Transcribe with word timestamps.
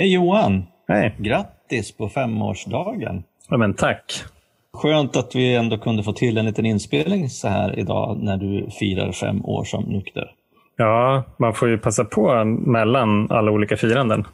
Hej 0.00 0.12
Johan! 0.12 0.66
Hej! 0.88 1.14
Grattis 1.18 1.96
på 1.96 2.08
femårsdagen! 2.08 3.22
Ja, 3.48 3.56
men 3.56 3.74
tack! 3.74 4.24
Skönt 4.72 5.16
att 5.16 5.34
vi 5.34 5.54
ändå 5.54 5.78
kunde 5.78 6.02
få 6.02 6.12
till 6.12 6.38
en 6.38 6.46
liten 6.46 6.66
inspelning 6.66 7.28
så 7.28 7.48
här 7.48 7.78
idag 7.78 8.18
när 8.22 8.36
du 8.36 8.70
firar 8.78 9.12
fem 9.12 9.44
år 9.44 9.64
som 9.64 9.84
nykter. 9.84 10.30
Ja, 10.76 11.22
man 11.38 11.54
får 11.54 11.68
ju 11.68 11.78
passa 11.78 12.04
på 12.04 12.44
mellan 12.44 13.30
alla 13.30 13.50
olika 13.50 13.76
firanden. 13.76 14.24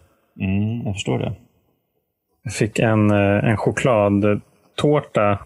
Mm, 0.40 0.86
jag 0.86 0.94
förstår 0.94 1.18
det. 1.18 1.32
Jag 2.43 2.53
fick 2.53 2.79
en, 2.79 3.11
eh, 3.11 3.44
en 3.44 3.57
chokladtårta 3.57 5.39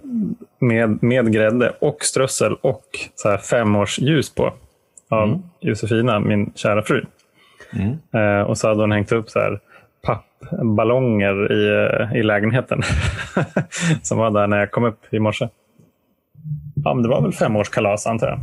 med, 0.59 1.03
med 1.03 1.33
grädde 1.33 1.73
och 1.81 2.05
strössel 2.05 2.55
och 2.55 2.85
så 3.15 3.29
här 3.29 3.39
femårsljus 3.39 4.35
på 4.35 4.53
av 5.11 5.29
mm. 5.29 5.43
Josefina, 5.61 6.21
min 6.21 6.53
kära 6.55 6.83
fru. 6.83 7.05
Mm. 7.73 7.99
Eh, 8.15 8.43
och 8.43 8.59
så 8.59 8.69
hade 8.69 8.81
hon 8.81 8.93
hängt 8.93 9.13
upp 9.13 9.31
så 9.31 9.39
här 9.39 9.61
pappballonger 10.51 11.53
i, 11.53 12.19
i 12.19 12.23
lägenheten 12.23 12.83
som 14.03 14.19
var 14.19 14.31
där 14.31 14.47
när 14.47 14.59
jag 14.59 14.71
kom 14.71 14.85
upp 14.85 15.15
i 15.15 15.19
morse. 15.19 15.49
Ja, 16.85 16.95
men 16.95 17.03
det 17.03 17.09
var 17.09 17.23
väl 17.23 17.33
femårskalas 17.33 18.07
antar 18.07 18.27
jag. 18.27 18.41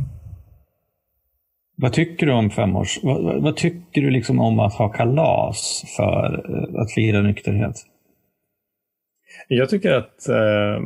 Vad 1.80 1.92
tycker 1.92 2.26
du 2.26 2.32
om 2.32 2.50
femårs... 2.50 2.98
Vad, 3.02 3.24
vad, 3.24 3.42
vad, 3.42 3.56
tycker 3.56 4.00
du 4.00 4.10
liksom 4.10 4.40
om 4.40 4.60
att 4.60 4.74
ha 4.74 4.88
kalas 4.88 5.84
för 5.96 6.44
eh, 6.48 6.80
att 6.80 6.92
fira 6.92 7.22
nykterhet? 7.22 7.76
Jag 9.48 9.68
tycker 9.68 9.92
att 9.92 10.28
eh, 10.28 10.82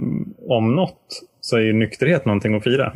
om 0.48 0.74
något 0.74 1.22
så 1.40 1.56
är 1.56 1.60
ju 1.60 1.72
nykterhet 1.72 2.24
någonting 2.24 2.54
att 2.54 2.64
fira. 2.64 2.92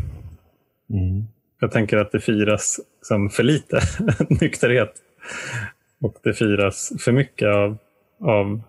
Mm. 0.90 1.24
Jag 1.60 1.72
tänker 1.72 1.96
att 1.96 2.12
det 2.12 2.20
firas 2.20 2.80
som 3.02 3.30
för 3.30 3.42
lite 3.42 3.80
nykterhet. 4.40 4.92
Och 6.00 6.14
det 6.22 6.32
firas 6.32 6.92
för 7.04 7.12
mycket 7.12 7.48
av, 7.48 7.78
av 8.20 8.60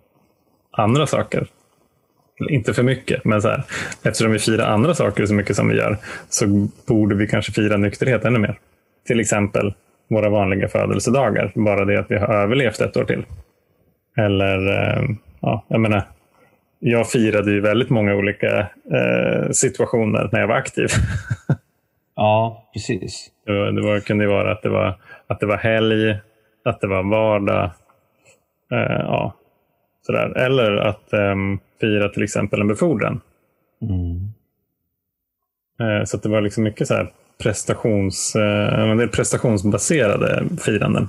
andra 0.72 1.08
saker. 1.08 1.48
Inte 2.50 2.74
för 2.74 2.84
mycket, 2.84 3.26
men 3.26 3.42
så 3.42 3.48
här, 3.48 3.64
eftersom 4.04 4.32
vi 4.32 4.40
firar 4.40 4.68
andra 4.68 4.94
saker 4.94 5.26
så 5.26 5.34
mycket 5.34 5.56
som 5.56 5.70
vi 5.70 5.76
gör 5.76 5.98
så 6.30 6.68
borde 6.88 7.16
vi 7.16 7.28
kanske 7.28 7.52
fira 7.52 7.78
nykterhet 7.78 8.26
ännu 8.26 8.40
mer. 8.40 8.60
Till 9.08 9.20
exempel 9.20 9.74
våra 10.10 10.30
vanliga 10.30 10.68
födelsedagar, 10.68 11.52
bara 11.56 11.86
det 11.86 12.00
att 12.00 12.12
vi 12.12 12.18
har 12.18 12.28
överlevt 12.28 12.82
ett 12.82 12.98
år 12.98 13.06
till. 13.06 13.26
Eller, 14.18 14.68
eh, 14.68 15.10
ja, 15.42 15.66
jag 15.68 15.82
menar, 15.82 16.04
jag 16.80 17.10
firade 17.10 17.52
ju 17.52 17.62
väldigt 17.62 17.90
många 17.90 18.16
olika 18.16 18.60
eh, 18.92 19.50
situationer 19.52 20.30
när 20.32 20.40
jag 20.40 20.48
var 20.48 20.56
aktiv. 20.56 20.88
ja, 22.16 22.70
precis. 22.74 23.28
Det, 23.46 23.52
var, 23.52 23.72
det 23.72 23.82
var, 23.82 24.00
kunde 24.00 24.24
ju 24.24 24.30
vara 24.30 24.52
att 24.52 24.62
det 24.62 24.70
var, 24.70 25.00
att 25.28 25.40
det 25.40 25.46
var 25.46 25.58
helg, 25.58 26.20
att 26.66 26.82
det 26.82 26.88
var 26.88 27.04
vardag. 27.04 27.72
Eh, 28.72 29.00
ja, 29.00 29.34
sådär. 30.02 30.38
Eller 30.38 30.76
att 30.76 31.14
eh, 31.14 31.36
fira 31.82 32.10
till 32.10 32.24
exempel 32.24 32.62
en 32.62 32.68
befordran. 32.68 33.22
Mm. 33.82 34.34
Eh, 35.80 36.06
så 36.06 36.18
det 36.18 36.30
var 36.30 36.42
liksom 36.42 36.64
mycket 36.64 36.88
så 36.88 36.94
här 36.94 37.12
prestations, 37.44 38.36
eh, 38.36 38.96
det 38.96 39.08
prestationsbaserade 39.08 40.44
firanden. 40.66 41.08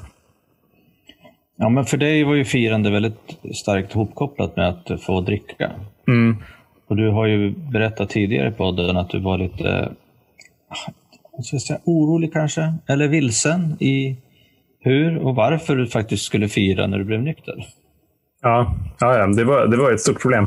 Ja, 1.56 1.68
men 1.68 1.84
för 1.84 1.96
dig 1.96 2.24
var 2.24 2.34
ju 2.34 2.44
firande 2.44 2.90
väldigt 2.90 3.38
starkt 3.54 3.92
hopkopplat 3.92 4.56
med 4.56 4.68
att 4.68 5.02
få 5.02 5.20
dricka. 5.20 5.70
Mm. 6.08 6.36
Och 6.86 6.96
du 6.96 7.10
har 7.10 7.26
ju 7.26 7.50
berättat 7.50 8.10
tidigare 8.10 8.50
på 8.50 8.56
podden 8.56 8.96
att 8.96 9.10
du 9.10 9.20
var 9.20 9.38
lite 9.38 9.88
ska 11.42 11.54
jag 11.54 11.62
säga, 11.62 11.80
orolig 11.84 12.32
kanske, 12.32 12.74
eller 12.86 13.08
vilsen 13.08 13.76
i 13.80 14.16
hur 14.80 15.18
och 15.18 15.34
varför 15.34 15.76
du 15.76 15.86
faktiskt 15.86 16.24
skulle 16.24 16.48
fira 16.48 16.86
när 16.86 16.98
du 16.98 17.04
blev 17.04 17.22
nykter. 17.22 17.66
Ja, 18.42 18.74
ja, 19.00 19.26
det, 19.26 19.44
var, 19.44 19.66
det 19.66 19.76
var 19.76 19.92
ett 19.92 20.00
stort 20.00 20.22
problem. 20.22 20.46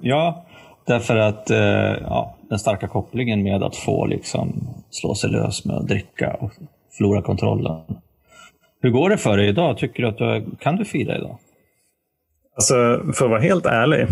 Ja, 0.00 0.46
därför 0.86 1.16
att 1.16 1.50
eh, 1.50 1.58
ja, 2.00 2.36
den 2.48 2.58
starka 2.58 2.88
kopplingen 2.88 3.42
med 3.42 3.62
att 3.62 3.76
få 3.76 4.06
liksom, 4.06 4.68
slå 4.90 5.14
sig 5.14 5.30
lös 5.30 5.64
med 5.64 5.76
att 5.76 5.88
dricka 5.88 6.36
och 6.40 6.52
förlora 6.96 7.22
kontrollen. 7.22 7.80
Hur 8.80 8.90
går 8.90 9.10
det 9.10 9.16
för 9.16 9.36
dig 9.36 9.48
idag? 9.48 9.78
Tycker 9.78 10.02
du 10.02 10.08
att 10.08 10.18
du, 10.18 10.44
kan 10.60 10.76
du 10.76 10.84
fira 10.84 11.16
idag? 11.16 11.38
Alltså, 12.54 12.74
för 13.14 13.24
att 13.24 13.30
vara 13.30 13.40
helt 13.40 13.66
ärlig 13.66 14.06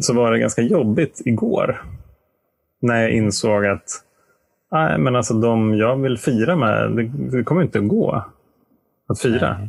så 0.00 0.14
var 0.14 0.32
det 0.32 0.38
ganska 0.38 0.62
jobbigt 0.62 1.22
igår. 1.24 1.82
När 2.80 3.02
jag 3.02 3.10
insåg 3.10 3.66
att 3.66 3.88
nej, 4.72 4.98
men 4.98 5.16
alltså, 5.16 5.34
de 5.34 5.74
jag 5.74 5.96
vill 5.96 6.18
fira 6.18 6.56
med, 6.56 6.90
det, 6.90 7.02
det 7.38 7.44
kommer 7.44 7.62
inte 7.62 7.78
att 7.78 7.88
gå 7.88 8.24
att 9.08 9.20
fira. 9.20 9.58
Nej. 9.58 9.68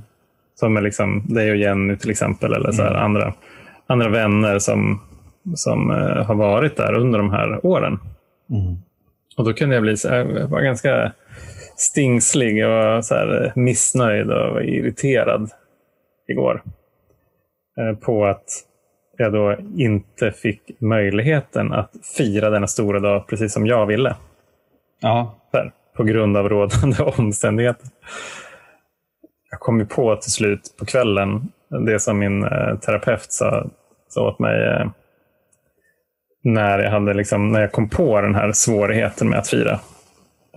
Som 0.56 0.78
är 0.78 0.82
liksom 0.82 1.24
dig 1.28 1.52
och 1.52 1.58
Jenny 1.58 1.96
till 1.96 2.10
exempel, 2.10 2.54
eller 2.54 2.72
så 2.72 2.82
mm. 2.82 2.96
andra, 2.96 3.34
andra 3.88 4.10
vänner 4.10 4.60
som, 4.60 5.02
som 5.56 5.92
uh, 5.92 6.24
har 6.24 6.36
varit 6.36 6.78
där 6.78 6.94
under 6.94 7.20
de 7.20 7.32
här 7.32 7.66
åren. 7.66 8.00
Mm. 8.50 8.76
Och 9.38 9.46
då 9.46 9.54
kunde 9.54 9.76
jag 9.76 9.82
bli 9.82 9.98
så 9.98 10.08
jag 10.08 10.48
var 10.48 10.62
ganska 10.62 11.12
stingslig 11.76 12.68
och 12.68 13.06
så 13.06 13.16
här 13.16 13.54
missnöjd 13.56 14.32
och 14.32 14.64
irriterad 14.64 15.50
igår. 16.28 16.64
Uh, 17.80 17.98
på 17.98 18.26
att 18.26 18.46
jag 19.18 19.34
då 19.34 19.56
inte 19.78 20.32
fick 20.32 20.62
möjligheten 20.80 21.74
att 21.74 21.92
fira 22.18 22.50
denna 22.50 22.68
stora 22.68 23.00
dag 23.00 23.28
precis 23.28 23.54
som 23.54 23.68
jag 23.68 23.86
ville. 23.86 24.16
Ja. 25.02 25.36
Här, 25.54 25.72
på 25.96 26.04
grund 26.04 26.38
av 26.38 26.50
rådande 26.50 27.04
omständigheter 27.18 27.88
kom 29.66 29.80
ju 29.80 29.86
på 29.86 30.16
till 30.16 30.32
slut 30.32 30.76
på 30.80 30.86
kvällen 30.86 31.52
det 31.86 32.00
som 32.00 32.20
min 32.20 32.44
eh, 32.44 32.76
terapeut 32.80 33.32
sa, 33.32 33.68
sa 34.10 34.28
åt 34.28 34.40
mig 34.40 34.68
eh, 34.68 34.88
när, 36.44 36.80
jag 36.80 36.92
hade 36.92 37.14
liksom, 37.14 37.52
när 37.52 37.62
jag 37.62 37.72
kom 37.72 37.90
på 37.90 38.22
den 38.22 38.36
här 38.36 38.52
svårigheten 38.52 39.30
med 39.30 39.40
att 39.40 39.48
fira. 39.48 39.80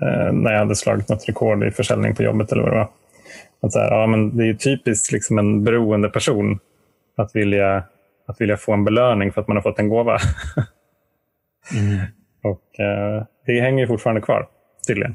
Eh, 0.03 0.33
när 0.33 0.53
jag 0.53 0.59
hade 0.59 0.77
slagit 0.77 1.09
något 1.09 1.29
rekord 1.29 1.65
i 1.65 1.71
försäljning 1.71 2.15
på 2.15 2.23
jobbet 2.23 2.53
eller 2.53 2.63
vad 2.63 2.73
det 2.73 2.77
var. 2.77 2.89
Att 3.61 3.73
så 3.73 3.79
här, 3.79 3.91
ja, 3.91 4.07
men 4.07 4.37
det 4.37 4.49
är 4.49 4.55
typiskt 4.55 5.13
liksom 5.13 5.39
en 5.39 5.65
beroende 5.65 6.09
person 6.09 6.59
att 7.17 7.37
vilja, 7.37 7.83
att 8.27 8.41
vilja 8.41 8.57
få 8.57 8.73
en 8.73 8.85
belöning 8.85 9.33
för 9.33 9.41
att 9.41 9.49
man 9.49 9.57
har 9.57 9.63
fått 9.63 9.79
en 9.79 9.89
gåva. 9.89 10.19
mm. 11.79 11.99
Och 12.43 12.81
eh, 12.81 13.25
Det 13.47 13.61
hänger 13.61 13.87
fortfarande 13.87 14.21
kvar, 14.21 14.49
tydligen 14.87 15.15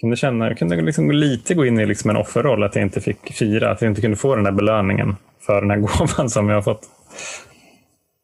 kunde 0.00 0.16
känna, 0.16 0.48
jag 0.48 0.58
kunde 0.58 0.82
liksom 0.82 1.10
lite 1.10 1.54
gå 1.54 1.66
in 1.66 1.80
i 1.80 1.86
liksom 1.86 2.10
en 2.10 2.16
offerroll, 2.16 2.62
att 2.62 2.74
jag 2.74 2.82
inte 2.82 3.00
fick 3.00 3.32
fira, 3.32 3.70
att 3.70 3.82
jag 3.82 3.90
inte 3.90 4.00
kunde 4.00 4.16
få 4.16 4.34
den 4.34 4.44
där 4.44 4.52
belöningen 4.52 5.16
för 5.40 5.60
den 5.60 5.70
här 5.70 5.76
gåvan 5.98 6.30
som 6.30 6.48
jag 6.48 6.56
har 6.56 6.62
fått. 6.62 6.86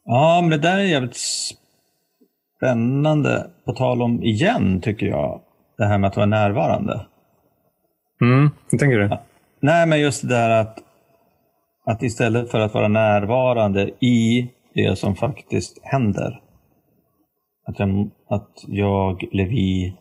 Ja, 0.04 0.40
men 0.40 0.50
det 0.50 0.58
där 0.58 0.78
är 0.78 0.82
jävligt 0.82 1.16
spännande, 2.56 3.46
på 3.64 3.72
tal 3.72 4.02
om 4.02 4.22
igen, 4.22 4.80
tycker 4.80 5.06
jag, 5.06 5.40
det 5.78 5.84
här 5.84 5.98
med 5.98 6.08
att 6.08 6.16
vara 6.16 6.26
närvarande. 6.26 7.06
Mm, 8.20 8.50
hur 8.70 8.78
tänker 8.78 8.98
du? 8.98 9.06
Ja. 9.06 9.22
Nej, 9.60 9.86
men 9.86 10.00
just 10.00 10.22
det 10.22 10.28
där 10.28 10.50
att, 10.50 10.78
att 11.86 12.02
istället 12.02 12.50
för 12.50 12.60
att 12.60 12.74
vara 12.74 12.88
närvarande 12.88 13.90
i 14.04 14.50
det 14.74 14.98
som 14.98 15.16
faktiskt 15.16 15.78
händer, 15.82 16.40
att 17.66 17.78
jag, 17.78 18.10
att 18.28 18.64
jag 18.66 19.24
eller 19.32 19.44
vi 19.44 19.96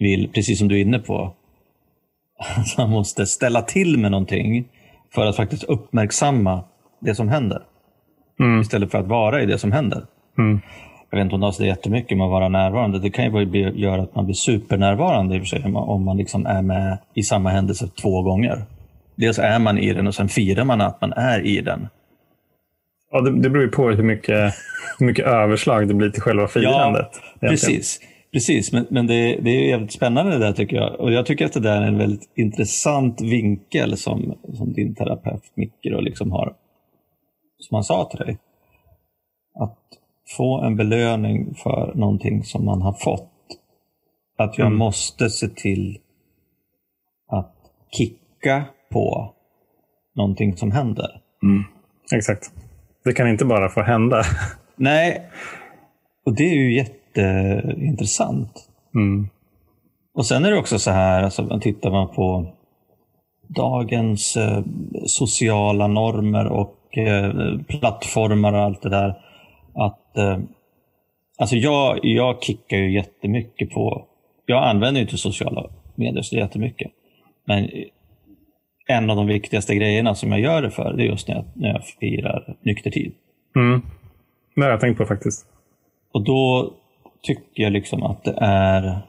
vill, 0.00 0.28
precis 0.28 0.58
som 0.58 0.68
du 0.68 0.76
är 0.76 0.80
inne 0.80 0.98
på, 0.98 1.32
att 2.38 2.78
man 2.78 2.90
måste 2.90 3.26
ställa 3.26 3.62
till 3.62 3.98
med 3.98 4.10
någonting 4.10 4.64
för 5.14 5.26
att 5.26 5.36
faktiskt 5.36 5.64
uppmärksamma 5.64 6.64
det 7.00 7.14
som 7.14 7.28
händer. 7.28 7.62
Mm. 8.40 8.60
Istället 8.60 8.90
för 8.90 8.98
att 8.98 9.06
vara 9.06 9.42
i 9.42 9.46
det 9.46 9.58
som 9.58 9.72
händer. 9.72 10.02
Mm. 10.38 10.60
Jag 11.10 11.18
vet 11.18 11.24
inte 11.24 11.34
om 11.34 11.40
det 11.40 11.52
så 11.52 11.64
jättemycket 11.64 12.18
med 12.18 12.24
att 12.24 12.30
vara 12.30 12.48
närvarande. 12.48 12.98
Det 12.98 13.10
kan 13.10 13.24
ju 13.24 13.70
göra 13.74 14.02
att 14.02 14.14
man 14.14 14.24
blir 14.24 14.34
supernärvarande 14.34 15.36
i 15.36 15.38
och 15.38 15.42
för 15.42 15.46
sig, 15.46 15.64
om 15.74 16.04
man 16.04 16.16
liksom 16.16 16.46
är 16.46 16.62
med 16.62 16.98
i 17.14 17.22
samma 17.22 17.50
händelse 17.50 17.88
två 18.02 18.22
gånger. 18.22 18.64
Dels 19.14 19.38
är 19.38 19.58
man 19.58 19.78
i 19.78 19.92
den 19.92 20.06
och 20.06 20.14
sen 20.14 20.28
firar 20.28 20.64
man 20.64 20.80
att 20.80 21.00
man 21.00 21.12
är 21.12 21.46
i 21.46 21.60
den. 21.60 21.88
Ja, 23.10 23.20
det, 23.20 23.42
det 23.42 23.50
beror 23.50 23.64
ju 23.64 23.70
på 23.70 23.90
hur 23.90 24.02
mycket, 24.02 24.54
hur 24.98 25.06
mycket 25.06 25.26
överslag 25.26 25.88
det 25.88 25.94
blir 25.94 26.10
till 26.10 26.22
själva 26.22 26.48
firandet. 26.48 27.10
Ja, 27.40 27.48
precis. 27.48 28.00
Precis, 28.32 28.72
men, 28.72 28.86
men 28.90 29.06
det, 29.06 29.36
det 29.36 29.50
är 29.50 29.68
jävligt 29.68 29.92
spännande 29.92 30.32
det 30.32 30.38
där 30.38 30.52
tycker 30.52 30.76
jag. 30.76 31.00
Och 31.00 31.12
jag 31.12 31.26
tycker 31.26 31.46
att 31.46 31.52
det 31.52 31.60
där 31.60 31.82
är 31.82 31.86
en 31.86 31.98
väldigt 31.98 32.30
intressant 32.34 33.20
vinkel 33.20 33.96
som, 33.96 34.38
som 34.54 34.72
din 34.72 34.94
terapeut 34.94 35.42
Micke 35.54 35.84
liksom 35.84 36.32
har, 36.32 36.54
som 37.58 37.74
han 37.74 37.84
sa 37.84 38.04
till 38.04 38.18
dig. 38.18 38.38
Att 39.54 39.78
få 40.36 40.60
en 40.60 40.76
belöning 40.76 41.54
för 41.54 41.92
någonting 41.94 42.44
som 42.44 42.64
man 42.64 42.82
har 42.82 42.92
fått. 42.92 43.30
Att 44.38 44.58
jag 44.58 44.66
mm. 44.66 44.78
måste 44.78 45.30
se 45.30 45.48
till 45.48 45.98
att 47.28 47.54
kicka 47.90 48.64
på 48.90 49.34
någonting 50.16 50.56
som 50.56 50.70
händer. 50.70 51.20
Mm. 51.42 51.64
Exakt. 52.14 52.52
Det 53.04 53.12
kan 53.12 53.28
inte 53.28 53.44
bara 53.44 53.68
få 53.68 53.82
hända. 53.82 54.22
Nej, 54.76 55.30
och 56.24 56.36
det 56.36 56.44
är 56.44 56.54
ju 56.54 56.76
jätte 56.76 56.99
jätteintressant. 57.16 58.68
Mm. 58.94 59.28
Och 60.14 60.26
sen 60.26 60.44
är 60.44 60.50
det 60.50 60.58
också 60.58 60.78
så 60.78 60.90
här, 60.90 61.22
alltså, 61.22 61.60
tittar 61.60 61.90
man 61.90 62.08
på 62.08 62.46
dagens 63.48 64.36
eh, 64.36 64.62
sociala 65.06 65.86
normer 65.86 66.46
och 66.46 66.98
eh, 66.98 67.32
plattformar 67.68 68.52
och 68.52 68.60
allt 68.60 68.82
det 68.82 68.90
där. 68.90 69.08
Att, 69.74 70.16
eh, 70.16 70.38
alltså 71.38 71.56
jag, 71.56 71.98
jag 72.02 72.42
kickar 72.42 72.76
ju 72.76 72.94
jättemycket 72.94 73.70
på, 73.70 74.06
jag 74.46 74.68
använder 74.68 75.00
ju 75.00 75.06
inte 75.06 75.18
sociala 75.18 75.70
medier 75.94 76.22
så 76.22 76.36
jättemycket. 76.36 76.90
Men 77.46 77.70
en 78.86 79.10
av 79.10 79.16
de 79.16 79.26
viktigaste 79.26 79.74
grejerna 79.74 80.14
som 80.14 80.32
jag 80.32 80.40
gör 80.40 80.62
det 80.62 80.70
för, 80.70 80.92
det 80.92 81.02
är 81.02 81.06
just 81.06 81.28
när 81.28 81.34
jag, 81.34 81.44
när 81.54 81.68
jag 81.68 81.84
firar 81.84 82.56
nyktertid. 82.62 83.12
Mm. 83.56 83.82
Det 84.54 84.62
har 84.62 84.70
jag 84.70 84.80
tänkt 84.80 84.98
på 84.98 85.04
faktiskt. 85.04 85.46
Och 86.12 86.24
då 86.24 86.72
tycker 87.22 87.62
jag 87.62 87.72
liksom 87.72 88.02
att 88.02 88.24
det 88.24 88.34
är... 88.40 89.06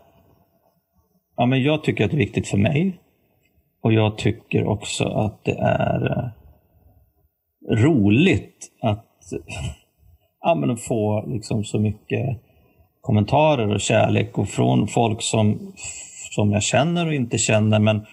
Ja, 1.38 1.46
men 1.46 1.64
jag 1.64 1.84
tycker 1.84 2.06
att 2.06 2.12
det 2.12 2.18
är 2.18 2.26
viktigt 2.26 2.48
för 2.48 2.58
mig. 2.58 2.98
Och 3.82 3.94
jag 3.94 4.18
tycker 4.18 4.68
också 4.68 5.06
att 5.06 5.44
det 5.44 5.58
är 5.58 6.12
eh, 6.12 6.30
roligt 7.84 8.72
att 8.82 9.08
ja, 10.42 10.56
men 10.56 10.78
få 10.78 11.26
liksom 11.28 11.64
så 11.64 11.80
mycket 11.80 12.42
kommentarer 13.02 13.74
och 13.74 13.82
kärlek 13.82 14.38
och 14.38 14.50
från 14.50 14.88
folk 14.88 15.22
som, 15.22 15.74
som 16.32 16.52
jag 16.52 16.64
känner 16.64 17.08
och 17.08 17.14
inte 17.14 17.38
känner. 17.38 17.80
Men 17.80 18.06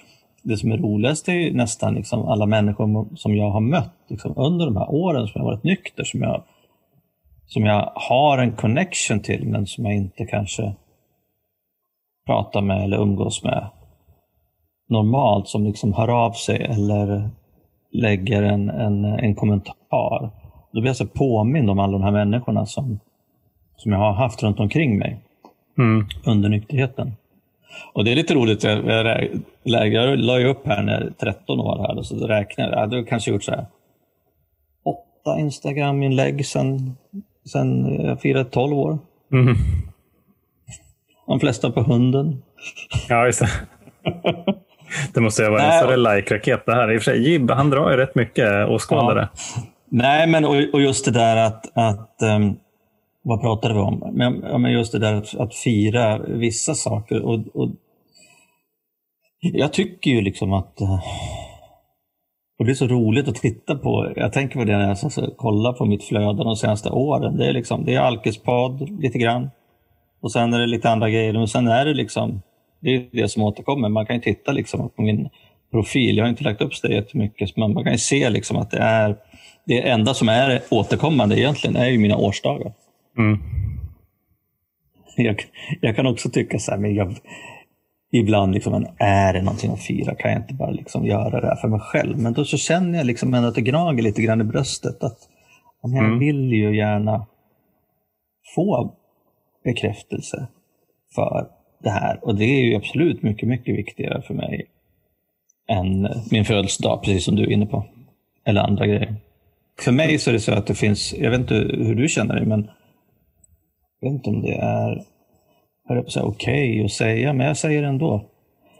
det 0.43 0.57
som 0.57 0.73
är 0.73 0.77
roligast 0.77 1.29
är 1.29 1.53
nästan 1.53 1.95
liksom 1.95 2.29
alla 2.29 2.47
människor 2.47 3.17
som 3.17 3.37
jag 3.37 3.51
har 3.51 3.61
mött 3.61 3.95
liksom 4.09 4.35
under 4.37 4.67
de 4.67 4.77
här 4.77 4.91
åren 4.91 5.27
som 5.27 5.33
jag 5.35 5.43
har 5.43 5.53
varit 5.53 5.65
nykter, 5.65 6.05
som 6.05 6.23
jag, 6.23 6.43
som 7.49 7.65
jag 7.65 7.93
har 7.95 8.39
en 8.39 8.53
connection 8.53 9.21
till 9.21 9.49
men 9.49 9.67
som 9.67 9.85
jag 9.85 9.95
inte 9.95 10.25
kanske 10.25 10.75
pratar 12.27 12.61
med 12.61 12.85
eller 12.85 12.97
umgås 12.97 13.45
med 13.45 13.69
normalt, 14.89 15.49
som 15.49 15.65
liksom 15.65 15.93
hör 15.93 16.09
av 16.09 16.33
sig 16.33 16.63
eller 16.63 17.31
lägger 17.93 18.43
en, 18.43 18.71
en, 18.71 19.05
en 19.05 19.35
kommentar. 19.35 20.31
Då 20.73 20.81
blir 20.81 20.87
jag 20.87 20.97
så 20.97 21.07
påmind 21.07 21.71
om 21.71 21.79
alla 21.79 21.93
de 21.93 22.03
här 22.03 22.13
människorna 22.13 22.67
som, 22.67 23.01
som 23.77 23.93
jag 23.93 23.99
har 23.99 24.13
haft 24.13 24.43
runt 24.43 24.61
omkring 24.61 24.99
mig 24.99 25.21
mm. 25.79 26.07
under 26.27 26.49
nykterheten. 26.49 27.13
Och 27.93 28.05
det 28.05 28.13
är 28.13 28.17
lite 28.17 28.35
roligt, 28.35 28.65
jag, 28.65 28.87
jag, 29.63 29.89
jag 29.89 30.19
la 30.19 30.41
ju 30.41 30.47
upp 30.47 30.67
här 30.67 30.83
när 30.83 30.93
jag 30.93 31.03
är 31.03 31.11
13 31.11 31.61
år 31.61 31.79
här, 31.79 31.99
och 31.99 32.07
så 32.07 32.27
räknade 32.27 32.71
jag, 32.71 32.81
hade 32.81 33.05
kanske 33.05 33.31
gjort 33.31 33.45
så 33.45 33.51
här 33.51 33.67
åtta 34.85 35.39
Instagram-inlägg 35.41 36.47
sen, 36.47 36.97
sen 37.49 37.95
jag 38.05 38.21
firade 38.21 38.51
12 38.51 38.79
år. 38.79 38.99
Mm. 39.33 39.57
De 41.27 41.41
flesta 41.41 41.71
på 41.71 41.83
hunden. 41.83 42.43
Ja, 43.09 43.27
just 43.27 43.41
det. 43.41 43.51
Det 45.15 45.21
måste 45.21 45.43
ju 45.43 45.51
vara 45.51 45.63
en 45.63 45.79
större 45.79 45.97
like-raket 45.97 46.67
det 46.67 46.75
här. 46.75 46.93
I 46.93 46.99
och 46.99 47.03
för 47.03 47.11
sig, 47.11 47.31
Jib, 47.31 47.51
han 47.51 47.71
drar 47.71 47.91
ju 47.91 47.97
rätt 47.97 48.15
mycket 48.15 48.69
åskådare. 48.69 49.29
Ja. 49.33 49.63
Nej, 49.91 50.27
men 50.27 50.45
och, 50.45 50.57
och, 50.73 50.81
just 50.81 51.05
det 51.05 51.11
där 51.11 51.37
att, 51.37 51.79
att 51.79 52.17
um, 52.23 52.57
vad 53.23 53.41
pratade 53.41 53.75
vi 53.75 53.81
om? 53.81 54.11
Men, 54.13 54.63
men 54.63 54.73
just 54.73 54.93
det 54.93 54.99
där 54.99 55.15
att, 55.15 55.35
att 55.35 55.55
fira 55.55 56.19
vissa 56.19 56.75
saker. 56.75 57.23
Och, 57.23 57.41
och, 57.55 57.71
jag 59.41 59.73
tycker 59.73 60.11
ju 60.11 60.21
liksom 60.21 60.53
att 60.53 60.79
uh, 60.81 61.03
det 62.65 62.73
är 62.73 62.75
så 62.75 62.87
roligt 62.87 63.29
att 63.29 63.35
titta 63.35 63.75
på. 63.75 64.13
Jag 64.17 64.33
tänker 64.33 64.59
på 64.59 64.65
det 64.65 64.79
när 64.79 64.89
jag 64.89 64.99
så, 64.99 65.31
kollar 65.37 65.73
på 65.73 65.85
mitt 65.85 66.05
flöde 66.05 66.45
de 66.45 66.57
senaste 66.57 66.91
åren. 66.91 67.37
Det 67.37 67.47
är, 67.47 67.53
liksom, 67.53 67.85
det 67.85 67.95
är 67.95 68.01
alkispodd 68.01 69.01
lite 69.01 69.19
grann. 69.19 69.51
Och 70.21 70.33
sen 70.33 70.55
är 70.55 70.59
det 70.61 70.67
lite 70.67 70.91
andra 70.91 71.11
grejer. 71.11 71.37
Och 71.37 71.51
sen 71.51 71.69
är 71.69 71.85
det 71.85 71.95
liksom 71.95 72.43
det 72.81 72.95
är 72.95 73.09
det 73.13 73.29
som 73.29 73.43
återkommer. 73.43 73.89
Man 73.89 74.07
kan 74.07 74.17
ju 74.17 74.23
titta 74.23 74.53
liksom 74.53 74.91
på 74.97 75.03
min 75.03 75.29
profil. 75.71 76.17
Jag 76.17 76.25
har 76.25 76.31
inte 76.31 76.45
lagt 76.45 76.63
upp 76.63 76.73
det 76.83 76.95
jättemycket, 76.95 77.57
men 77.57 77.75
man 77.75 77.85
kan 77.85 77.93
ju 77.93 77.99
se 77.99 78.31
liksom 78.31 78.57
att 78.57 78.71
det 78.71 78.79
är 78.79 79.17
det 79.65 79.89
enda 79.89 80.15
som 80.15 80.29
är 80.29 80.63
återkommande 80.71 81.41
egentligen 81.41 81.77
är 81.77 81.87
ju 81.87 81.99
mina 81.99 82.17
årsdagar. 82.17 82.73
Mm. 83.19 83.39
Jag, 85.17 85.45
jag, 85.81 85.97
kan 85.97 86.07
också 86.07 86.31
tycka 86.31 86.59
så 86.59 86.71
här, 86.71 86.79
men 86.79 86.95
jag, 86.95 87.17
ibland 88.13 88.55
liksom, 88.55 88.73
men 88.73 88.87
är 88.99 89.33
det 89.33 89.43
någonting 89.43 89.73
att 89.73 89.81
fira? 89.81 90.15
Kan 90.15 90.31
jag 90.33 90.41
inte 90.41 90.55
bara 90.55 90.71
liksom 90.71 91.07
göra 91.07 91.41
det 91.41 91.47
här 91.47 91.57
för 91.57 91.69
mig 91.69 91.81
själv? 91.81 92.19
Men 92.19 92.33
då 92.33 92.45
så 92.45 92.57
känner 92.57 92.99
jag 92.99 93.07
liksom 93.07 93.35
ändå 93.35 93.49
att 93.49 93.55
det 93.55 93.61
gnager 93.61 94.03
lite 94.03 94.23
grann 94.23 94.41
i 94.41 94.45
bröstet. 94.45 95.03
Att 95.03 95.19
jag 95.83 95.93
mm. 95.93 96.19
vill 96.19 96.53
ju 96.53 96.77
gärna 96.77 97.27
få 98.55 98.95
bekräftelse 99.65 100.47
för 101.15 101.49
det 101.83 101.91
här. 101.91 102.25
Och 102.25 102.35
det 102.35 102.45
är 102.45 102.65
ju 102.65 102.77
absolut 102.77 103.23
mycket, 103.23 103.49
mycket 103.49 103.79
viktigare 103.79 104.23
för 104.23 104.35
mig 104.35 104.67
än 105.69 106.09
min 106.31 106.45
födelsedag, 106.45 107.03
precis 107.03 107.25
som 107.25 107.37
du 107.37 107.43
är 107.43 107.51
inne 107.51 107.67
på. 107.67 107.85
Eller 108.45 108.61
andra 108.61 108.87
grejer. 108.87 109.17
För 109.81 109.93
mig 109.93 110.19
så 110.19 110.31
är 110.31 110.33
det 110.33 110.41
så 110.41 110.53
att 110.53 110.67
det 110.67 110.75
finns, 110.75 111.15
jag 111.19 111.31
vet 111.31 111.41
inte 111.41 111.55
hur 111.55 111.95
du 111.95 112.09
känner 112.09 112.35
dig, 112.35 112.47
men 112.47 112.71
jag 114.01 114.09
vet 114.09 114.17
inte 114.17 114.31
om 114.31 114.43
det 114.43 114.55
är 114.55 115.05
okej 115.91 116.23
okay 116.23 116.85
att 116.85 116.93
säga, 116.93 117.33
men 117.33 117.47
jag 117.47 117.57
säger 117.57 117.83
det 117.83 117.89
ändå. 117.89 118.25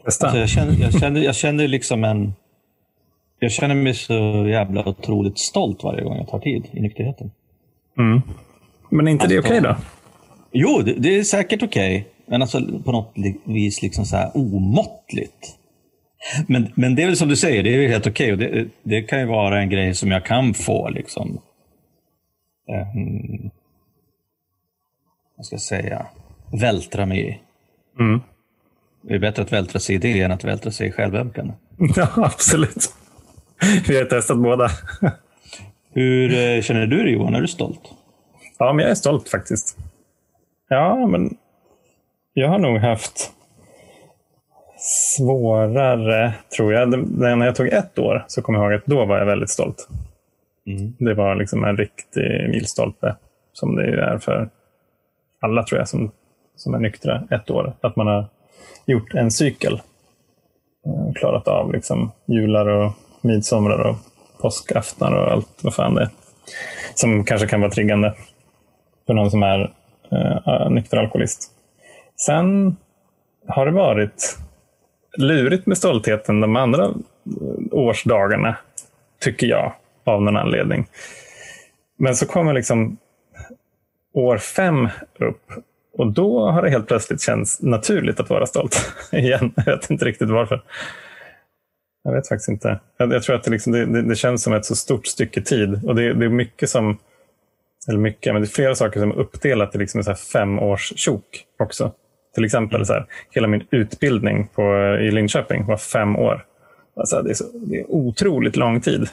Alltså 0.05 0.37
jag, 0.37 0.49
känner, 0.49 0.81
jag, 0.81 0.99
känner, 0.99 1.21
jag 1.21 1.35
känner 1.35 1.67
liksom 1.67 2.03
en... 2.03 2.33
Jag 3.39 3.51
känner 3.51 3.75
mig 3.75 3.93
så 3.93 4.47
jävla 4.49 4.89
otroligt 4.89 5.39
stolt 5.39 5.83
varje 5.83 6.03
gång 6.03 6.17
jag 6.17 6.27
tar 6.27 6.39
tid 6.39 6.65
i 6.71 6.81
nykterheten. 6.81 7.31
Mm. 7.97 8.21
Men 8.89 9.07
är 9.07 9.11
inte 9.11 9.23
alltså, 9.23 9.35
det 9.35 9.47
okej 9.47 9.59
okay 9.59 9.71
då? 9.71 9.75
Jo, 10.51 10.81
det, 10.81 10.93
det 10.93 11.17
är 11.17 11.23
säkert 11.23 11.63
okej. 11.63 11.97
Okay. 11.97 12.11
Men 12.25 12.41
alltså 12.41 12.61
på 12.85 12.91
något 12.91 13.13
vis 13.43 13.81
liksom 13.81 14.05
så 14.05 14.15
här 14.15 14.37
omåttligt. 14.37 15.55
Men, 16.47 16.71
men 16.75 16.95
det 16.95 17.03
är 17.03 17.07
väl 17.07 17.17
som 17.17 17.29
du 17.29 17.35
säger, 17.35 17.63
det 17.63 17.69
är 17.69 17.87
helt 17.87 18.07
okej. 18.07 18.33
Okay. 18.33 18.51
det, 18.51 18.69
det, 18.83 19.01
kan 19.01 19.19
ju 19.19 19.25
vara 19.25 19.61
en 19.61 19.69
grej 19.69 19.95
som 19.95 20.11
jag 20.11 20.25
kan 20.25 20.53
få 20.53 20.89
liksom. 20.89 21.41
Um, 22.67 23.51
vad 25.37 25.45
ska 25.45 25.53
jag 25.53 25.61
säga? 25.61 26.05
Vältra 26.51 27.05
mig 27.05 27.29
i. 27.29 27.39
Mm. 27.99 28.21
Det 29.01 29.15
är 29.15 29.19
bättre 29.19 29.43
att 29.43 29.53
vältra 29.53 29.79
sig 29.79 29.95
i 29.95 29.97
det 29.97 30.21
än 30.21 30.31
att 30.31 30.43
vältra 30.43 30.71
sig 30.71 30.87
i 30.87 30.91
självömkande. 30.91 31.53
Ja, 31.95 32.07
absolut. 32.15 32.93
Vi 33.87 33.97
har 33.97 34.05
testat 34.05 34.37
båda. 34.37 34.69
Hur 35.93 36.33
eh, 36.33 36.61
känner 36.61 36.85
du 36.85 37.03
dig 37.03 37.13
Johan? 37.13 37.35
Är 37.35 37.41
du 37.41 37.47
stolt? 37.47 37.81
Ja, 38.57 38.73
men 38.73 38.83
jag 38.83 38.91
är 38.91 38.95
stolt 38.95 39.29
faktiskt. 39.29 39.77
Ja, 40.69 41.07
men 41.07 41.37
jag 42.33 42.49
har 42.49 42.59
nog 42.59 42.77
haft 42.77 43.31
svårare, 44.77 46.33
tror 46.55 46.73
jag. 46.73 47.09
När 47.19 47.45
jag 47.45 47.55
tog 47.55 47.67
ett 47.67 47.99
år 47.99 48.25
så 48.27 48.41
kommer 48.41 48.59
jag 48.59 48.71
ihåg 48.71 48.81
att 48.81 48.85
då 48.85 49.05
var 49.05 49.17
jag 49.17 49.25
väldigt 49.25 49.49
stolt. 49.49 49.87
Mm. 50.67 50.93
Det 50.99 51.13
var 51.13 51.35
liksom 51.35 51.63
en 51.63 51.77
riktig 51.77 52.49
milstolpe, 52.49 53.15
som 53.53 53.75
det 53.75 54.01
är 54.01 54.17
för 54.17 54.49
alla 55.39 55.63
tror 55.63 55.79
jag 55.79 55.87
som, 55.87 56.11
som 56.59 56.73
är 56.73 56.79
nyktra 56.79 57.23
ett 57.31 57.49
år. 57.49 57.73
Att 57.81 57.95
man 57.95 58.07
har 58.07 58.25
gjort 58.85 59.13
en 59.13 59.31
cykel. 59.31 59.73
Eh, 60.85 61.13
klarat 61.15 61.47
av 61.47 61.73
liksom 61.73 62.11
jular 62.25 62.67
och 62.67 62.91
midsommar 63.21 63.79
och 63.79 63.95
påskaftnar 64.41 65.11
och 65.11 65.31
allt 65.31 65.63
vad 65.63 65.75
fan 65.75 65.95
det 65.95 66.01
är. 66.01 66.09
Som 66.95 67.23
kanske 67.23 67.47
kan 67.47 67.61
vara 67.61 67.71
triggande 67.71 68.13
för 69.07 69.13
någon 69.13 69.31
som 69.31 69.43
är 69.43 69.73
uh, 70.13 70.69
nykter 70.69 70.97
alkoholist. 70.97 71.51
Sen 72.25 72.77
har 73.47 73.65
det 73.65 73.71
varit 73.71 74.37
lurigt 75.17 75.65
med 75.65 75.77
stoltheten 75.77 76.41
de 76.41 76.55
andra 76.55 76.83
eh, 76.83 76.91
årsdagarna, 77.71 78.57
tycker 79.19 79.47
jag, 79.47 79.73
av 80.03 80.21
någon 80.21 80.37
anledning. 80.37 80.87
Men 81.97 82.15
så 82.15 82.25
kommer 82.25 82.53
liksom 82.53 82.97
år 84.13 84.37
fem 84.37 84.89
upp 85.19 85.51
och 85.93 86.07
då 86.07 86.49
har 86.49 86.61
det 86.61 86.69
helt 86.69 86.87
plötsligt 86.87 87.21
känts 87.21 87.61
naturligt 87.61 88.19
att 88.19 88.29
vara 88.29 88.45
stolt 88.45 88.93
igen. 89.11 89.53
Jag 89.55 89.65
vet 89.65 89.89
inte 89.89 90.05
riktigt 90.05 90.29
varför. 90.29 90.61
Jag 92.03 92.13
vet 92.13 92.27
faktiskt 92.27 92.49
inte. 92.49 92.79
Jag, 92.97 93.13
jag 93.13 93.23
tror 93.23 93.35
att 93.35 93.43
det, 93.43 93.51
liksom, 93.51 93.73
det, 93.73 93.85
det, 93.85 94.01
det, 94.01 94.15
känns 94.15 94.43
som 94.43 94.53
ett 94.53 94.65
så 94.65 94.75
stort 94.75 95.07
stycke 95.07 95.41
tid. 95.41 95.81
Och 95.85 95.95
det, 95.95 96.13
det, 96.13 96.25
är 96.25 96.29
mycket 96.29 96.69
som, 96.69 96.97
eller 97.87 97.99
mycket, 97.99 98.33
men 98.33 98.41
det 98.41 98.45
är 98.45 98.49
flera 98.49 98.75
saker 98.75 98.99
som 98.99 99.11
är 99.11 99.15
uppdelat 99.15 99.75
i 99.75 99.77
liksom 99.77 100.03
så 100.03 100.09
här 100.09 100.17
fem 100.17 100.59
års 100.59 100.93
tjok 100.95 101.45
också. 101.59 101.91
Till 102.35 102.45
exempel 102.45 102.85
så 102.85 102.93
här, 102.93 103.05
hela 103.31 103.47
min 103.47 103.67
utbildning 103.71 104.47
på, 104.55 104.61
i 105.01 105.11
Linköping 105.11 105.65
var 105.65 105.77
fem 105.77 106.15
år. 106.15 106.45
Alltså, 106.95 107.21
det, 107.21 107.29
är 107.29 107.33
så, 107.33 107.45
det 107.53 107.79
är 107.79 107.91
otroligt 107.91 108.55
lång 108.55 108.81
tid. 108.81 109.09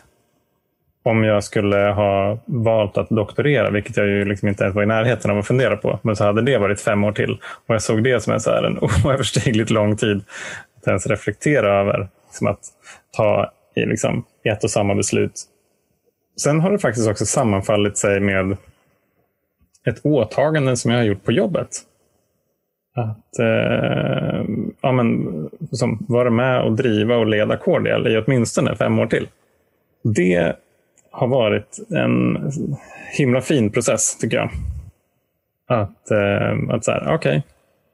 Om 1.06 1.25
jag 1.25 1.44
skulle 1.44 1.76
ha 1.76 2.38
valt 2.46 2.98
att 2.98 3.08
doktorera, 3.08 3.70
vilket 3.70 3.96
jag 3.96 4.06
ju 4.06 4.25
liksom 4.25 4.48
inte 4.48 4.64
ens 4.64 4.76
var 4.76 4.82
i 4.82 4.86
närheten 4.86 5.30
av 5.30 5.38
att 5.38 5.46
fundera 5.46 5.76
på, 5.76 5.98
men 6.02 6.16
så 6.16 6.25
hade 6.25 6.42
det 6.42 6.58
varit 6.58 6.80
fem 6.80 7.04
år 7.04 7.12
till. 7.12 7.32
Och 7.66 7.75
Jag 7.75 7.82
såg 7.82 8.04
det 8.04 8.22
som 8.22 8.32
en, 8.32 8.40
så 8.40 8.50
här, 8.50 8.62
en 8.62 8.78
oöverstigligt 9.04 9.70
lång 9.70 9.96
tid 9.96 10.25
att 10.76 10.88
ens 10.88 11.06
reflektera 11.06 11.80
över. 11.80 12.08
Som 12.30 12.46
att 12.46 12.60
ta 13.16 13.52
i 13.75 13.80
liksom 13.80 14.25
ett 14.44 14.64
och 14.64 14.70
samma 14.70 14.94
beslut. 14.94 15.32
Sen 16.40 16.60
har 16.60 16.70
det 16.70 16.78
faktiskt 16.78 17.08
också 17.08 17.26
sammanfallit 17.26 17.98
sig 17.98 18.20
med 18.20 18.56
ett 19.88 20.00
åtagande 20.02 20.76
som 20.76 20.90
jag 20.90 20.98
har 20.98 21.04
gjort 21.04 21.25
på 21.25 21.32
jobbet. 21.32 21.68
att 22.96 23.38
eh, 23.38 24.44
ja, 24.80 24.92
men, 24.92 25.28
liksom, 25.58 26.06
vara 26.08 26.30
med 26.30 26.62
och 26.62 26.76
driva 26.76 27.16
och 27.16 27.26
leda 27.26 27.56
Cordial 27.56 28.06
i 28.08 28.22
åtminstone 28.26 28.76
fem 28.76 28.98
år 28.98 29.06
till. 29.06 29.28
Det 30.02 30.56
har 31.16 31.26
varit 31.26 31.78
en 31.90 32.38
himla 33.12 33.40
fin 33.40 33.70
process 33.70 34.18
tycker 34.18 34.37
jag. 34.37 34.50
Att, 35.68 36.11
eh, 36.11 36.75
att 36.75 36.85
så 36.85 36.90
här, 36.90 37.02
okej, 37.02 37.14
okay, 37.14 37.42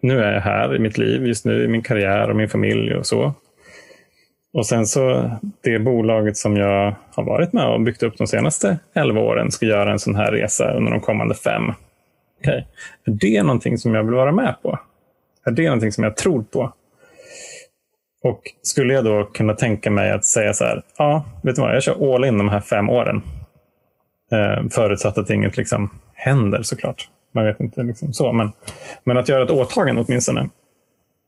nu 0.01 0.23
är 0.23 0.33
jag 0.33 0.41
här 0.41 0.77
i 0.77 0.79
mitt 0.79 0.99
liv 0.99 1.27
just 1.27 1.45
nu, 1.45 1.65
i 1.65 1.69
min 1.69 1.83
karriär 1.83 2.31
och 2.31 2.37
min 2.37 2.49
familj 2.49 2.95
och 2.95 3.07
så. 3.07 3.35
Och 4.53 4.67
sen 4.67 4.87
så 4.87 5.31
det 5.63 5.79
bolaget 5.79 6.37
som 6.37 6.57
jag 6.57 6.95
har 7.11 7.25
varit 7.25 7.53
med 7.53 7.67
och 7.67 7.81
byggt 7.81 8.03
upp 8.03 8.19
de 8.19 8.27
senaste 8.27 8.79
elva 8.95 9.21
åren 9.21 9.51
ska 9.51 9.67
göra 9.67 9.93
en 9.93 9.99
sån 9.99 10.15
här 10.15 10.33
resa 10.33 10.73
under 10.73 10.91
de 10.91 11.01
kommande 11.01 11.35
fem. 11.35 11.63
Okay. 12.41 12.63
Är 13.05 13.13
det 13.13 13.43
någonting 13.43 13.79
som 13.79 13.95
jag 13.95 14.05
vill 14.05 14.15
vara 14.15 14.33
med 14.33 14.55
på? 14.63 14.79
Är 15.45 15.51
det 15.51 15.65
någonting 15.65 15.93
som 15.93 16.05
jag 16.05 16.17
tror 16.17 16.43
på? 16.43 16.73
Och 18.23 18.43
skulle 18.63 18.95
jag 18.95 19.05
då 19.05 19.25
kunna 19.25 19.55
tänka 19.55 19.91
mig 19.91 20.11
att 20.11 20.25
säga 20.25 20.53
så 20.53 20.65
här, 20.65 20.83
ja, 20.99 21.25
vet 21.43 21.57
du 21.57 21.63
vad, 21.63 21.75
jag 21.75 21.83
kör 21.83 22.15
all 22.15 22.25
in 22.25 22.39
de 22.39 22.49
här 22.49 22.61
fem 22.61 22.89
åren. 22.89 23.23
Eh, 24.33 24.69
förutsatt 24.71 25.19
att 25.19 25.31
inget 25.31 25.57
liksom 25.57 25.91
händer 26.15 26.63
såklart. 26.63 27.09
Man 27.35 27.45
vet 27.45 27.61
inte 27.61 27.83
liksom 27.83 28.13
så, 28.13 28.33
men, 28.33 28.53
men 29.05 29.17
att 29.17 29.29
göra 29.29 29.43
ett 29.43 29.51
åtagande 29.51 30.05
åtminstone. 30.07 30.49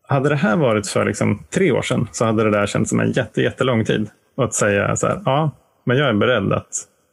Hade 0.08 0.28
det 0.28 0.36
här 0.36 0.56
varit 0.56 0.88
för 0.88 1.04
liksom 1.04 1.44
tre 1.50 1.72
år 1.72 1.82
sedan 1.82 2.08
så 2.12 2.24
hade 2.24 2.44
det 2.44 2.50
där 2.50 2.66
känts 2.66 2.90
som 2.90 3.00
en 3.00 3.12
jätte, 3.12 3.42
jättelång 3.42 3.84
tid. 3.84 4.08
Och 4.36 4.44
att 4.44 4.54
säga 4.54 4.96
så 4.96 5.06
här, 5.06 5.22
ja, 5.24 5.50
men 5.84 5.96
jag 5.96 6.08
är 6.08 6.12
beredd 6.12 6.52
att, 6.52 6.68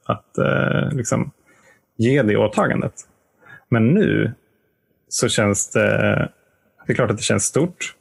att 0.05 0.37
eh, 0.37 0.91
liksom 0.91 1.31
ge 1.97 2.21
det 2.21 2.37
åtagandet. 2.37 2.93
Men 3.69 3.87
nu 3.87 4.31
så 5.09 5.29
känns 5.29 5.71
det 5.71 6.29
det 6.87 6.93
är 6.93 6.95
klart 6.95 7.11
att 7.11 7.17
det 7.17 7.23
känns 7.23 7.43
stort, 7.43 7.95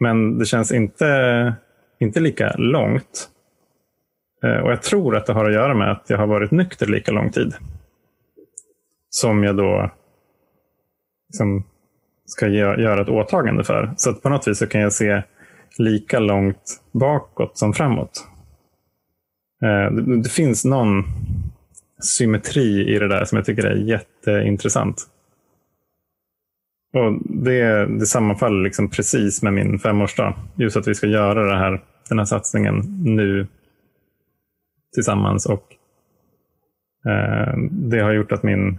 men 0.00 0.38
det 0.38 0.46
känns 0.46 0.72
inte, 0.72 1.54
inte 1.98 2.20
lika 2.20 2.54
långt. 2.58 3.28
Eh, 4.44 4.56
och 4.56 4.70
jag 4.70 4.82
tror 4.82 5.16
att 5.16 5.26
det 5.26 5.32
har 5.32 5.44
att 5.44 5.54
göra 5.54 5.74
med 5.74 5.90
att 5.90 6.04
jag 6.06 6.18
har 6.18 6.26
varit 6.26 6.50
nykter 6.50 6.86
lika 6.86 7.12
lång 7.12 7.30
tid. 7.30 7.54
Som 9.10 9.44
jag 9.44 9.56
då 9.56 9.90
liksom 11.28 11.64
ska 12.26 12.48
göra 12.48 13.02
ett 13.02 13.08
åtagande 13.08 13.64
för. 13.64 13.94
Så 13.96 14.10
att 14.10 14.22
på 14.22 14.28
något 14.28 14.48
vis 14.48 14.58
så 14.58 14.66
kan 14.66 14.80
jag 14.80 14.92
se 14.92 15.22
lika 15.78 16.18
långt 16.18 16.82
bakåt 16.92 17.58
som 17.58 17.72
framåt. 17.72 18.26
Eh, 19.62 19.92
det 20.22 20.28
finns 20.28 20.64
någon 20.64 21.04
symmetri 22.02 22.94
i 22.94 22.98
det 22.98 23.08
där 23.08 23.24
som 23.24 23.36
jag 23.36 23.44
tycker 23.44 23.64
är 23.64 23.76
jätteintressant. 23.76 25.06
Och 26.92 27.18
det, 27.24 27.86
det 27.86 28.06
sammanfaller 28.06 28.62
liksom 28.62 28.90
precis 28.90 29.42
med 29.42 29.52
min 29.52 29.78
femårsdag. 29.78 30.34
Just 30.56 30.76
att 30.76 30.88
vi 30.88 30.94
ska 30.94 31.06
göra 31.06 31.44
det 31.44 31.58
här, 31.58 31.82
den 32.08 32.18
här 32.18 32.24
satsningen 32.24 32.82
nu 33.04 33.46
tillsammans. 34.94 35.46
Och 35.46 35.64
eh, 37.10 37.54
Det 37.70 38.00
har 38.00 38.12
gjort 38.12 38.32
att 38.32 38.42
min, 38.42 38.78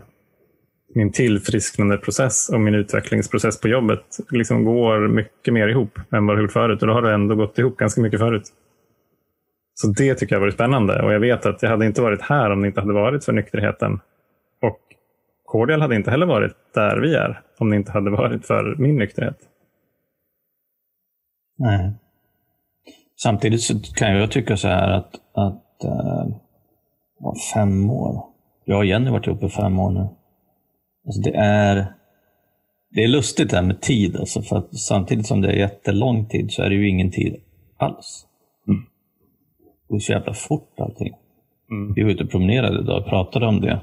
min 0.96 1.12
tillfrisknandeprocess 1.12 2.50
och 2.50 2.62
min 2.62 2.76
utvecklingsprocess 2.76 3.62
på 3.62 3.68
jobbet 3.68 4.06
liksom 4.30 4.64
går 4.64 5.08
mycket 5.08 5.54
mer 5.54 5.68
ihop 5.68 6.00
än 6.12 6.26
vad 6.26 6.38
det 6.38 6.42
gjort 6.42 6.52
förut. 6.52 6.82
Och 6.82 6.88
då 6.88 6.94
har 6.94 7.02
det 7.02 7.14
ändå 7.14 7.36
gått 7.36 7.60
ihop 7.60 7.78
ganska 7.78 8.02
mycket 8.02 8.20
förut. 8.20 8.44
Så 9.74 9.88
det 9.88 10.16
tycker 10.16 10.36
jag 10.36 10.40
har 10.40 10.46
varit 10.46 10.54
spännande. 10.54 11.02
Och 11.02 11.14
jag 11.14 11.20
vet 11.20 11.46
att 11.46 11.64
jag 11.64 11.70
hade 11.70 11.86
inte 11.86 12.02
varit 12.02 12.22
här 12.22 12.52
om 12.52 12.62
det 12.62 12.68
inte 12.68 12.82
hade 12.82 12.94
varit 12.94 13.26
för 13.26 13.34
nykterheten. 13.34 14.00
Och 14.62 14.80
Cordial 15.52 15.82
hade 15.82 15.96
inte 15.96 16.12
heller 16.12 16.26
varit 16.26 16.56
där 16.74 16.98
vi 16.98 17.16
är 17.16 17.42
om 17.60 17.70
det 17.70 17.76
inte 17.76 17.92
hade 17.92 18.12
varit 18.12 18.46
för 18.46 18.76
min 18.78 18.96
nykterhet. 18.96 19.38
Nej. 21.58 21.92
Samtidigt 23.24 23.62
så 23.62 23.74
kan 23.96 24.16
jag 24.16 24.32
tycka 24.32 24.58
så 24.58 24.68
här 24.68 24.92
att, 24.92 25.16
att 25.34 25.84
äh, 25.84 26.28
fem 27.54 27.90
år. 27.90 28.24
Jag 28.66 28.78
och 28.78 28.86
Jenny 28.86 29.06
har 29.06 29.12
varit 29.12 29.28
ihop 29.28 29.44
i 29.44 29.50
fem 29.50 29.80
år 29.80 29.92
nu. 29.92 30.08
Alltså 31.06 31.22
det 31.22 31.36
är 31.36 31.94
det 32.90 33.04
är 33.04 33.08
lustigt 33.08 33.50
det 33.50 33.56
här 33.56 33.64
med 33.64 33.82
tid. 33.82 34.18
Alltså 34.18 34.42
för 34.42 34.58
att 34.58 34.78
samtidigt 34.78 35.28
som 35.28 35.42
det 35.42 35.48
är 35.48 35.58
jättelång 35.58 36.26
tid 36.26 36.52
så 36.52 36.64
är 36.64 36.70
det 36.70 36.76
ju 36.76 36.90
ingen 36.90 37.12
tid 37.12 37.36
alls. 37.78 38.28
Mm. 38.68 38.82
Det 39.88 39.94
går 39.94 40.00
så 40.00 40.12
jävla 40.12 40.34
fort 40.34 40.80
allting. 40.80 41.14
Mm. 41.72 41.94
Vi 41.94 42.04
var 42.04 42.10
ute 42.10 42.24
och 42.24 42.32
promenerade 42.32 42.80
idag 42.80 43.02
och 43.02 43.10
pratade 43.10 43.48
om 43.48 43.62
det. 43.62 43.82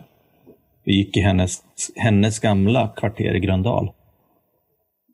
Vi 0.88 0.96
gick 0.96 1.16
i 1.16 1.20
hennes, 1.20 1.62
hennes 1.96 2.38
gamla 2.38 2.88
kvarter 2.88 3.36
i 3.36 3.40
Gröndal. 3.40 3.92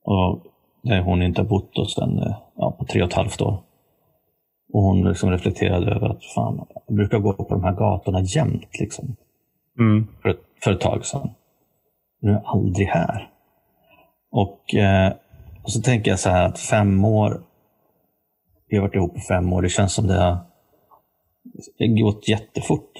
Och 0.05 0.43
där 0.83 1.01
hon 1.01 1.23
inte 1.23 1.41
har 1.41 1.49
bott 1.49 1.91
sedan 1.91 2.19
eh, 2.19 2.37
ja, 2.57 2.71
på 2.79 2.85
tre 2.85 3.03
och 3.03 3.09
ett 3.09 3.15
halvt 3.15 3.41
år. 3.41 3.63
Och 4.73 4.83
hon 4.83 5.09
liksom 5.09 5.31
reflekterade 5.31 5.91
över 5.91 6.09
att 6.09 6.25
fan, 6.25 6.67
jag 6.87 6.97
brukar 6.97 7.19
gå 7.19 7.33
på 7.33 7.47
de 7.49 7.65
här 7.65 7.73
gatorna 7.73 8.21
jämt. 8.21 8.81
Liksom. 8.81 9.17
Mm. 9.79 10.07
För, 10.23 10.29
ett, 10.29 10.41
för 10.65 10.73
ett 10.73 10.81
tag 10.81 11.07
sedan. 11.07 11.31
Nu 12.21 12.31
är 12.31 12.35
jag 12.35 12.43
aldrig 12.45 12.87
här. 12.87 13.31
Och, 14.31 14.75
eh, 14.75 15.13
och 15.63 15.73
så 15.73 15.81
tänker 15.81 16.11
jag 16.11 16.21
så 16.21 16.31
här 16.31 16.47
att 16.47 16.59
fem 16.59 17.05
år, 17.05 17.43
vi 18.69 18.77
har 18.77 18.83
varit 18.83 18.95
ihop 18.95 19.17
i 19.17 19.21
fem 19.21 19.53
år, 19.53 19.63
det 19.63 19.69
känns 19.69 19.93
som 19.93 20.07
det 20.07 20.15
har 20.15 20.39
gått 22.03 22.29
jättefort. 22.29 22.93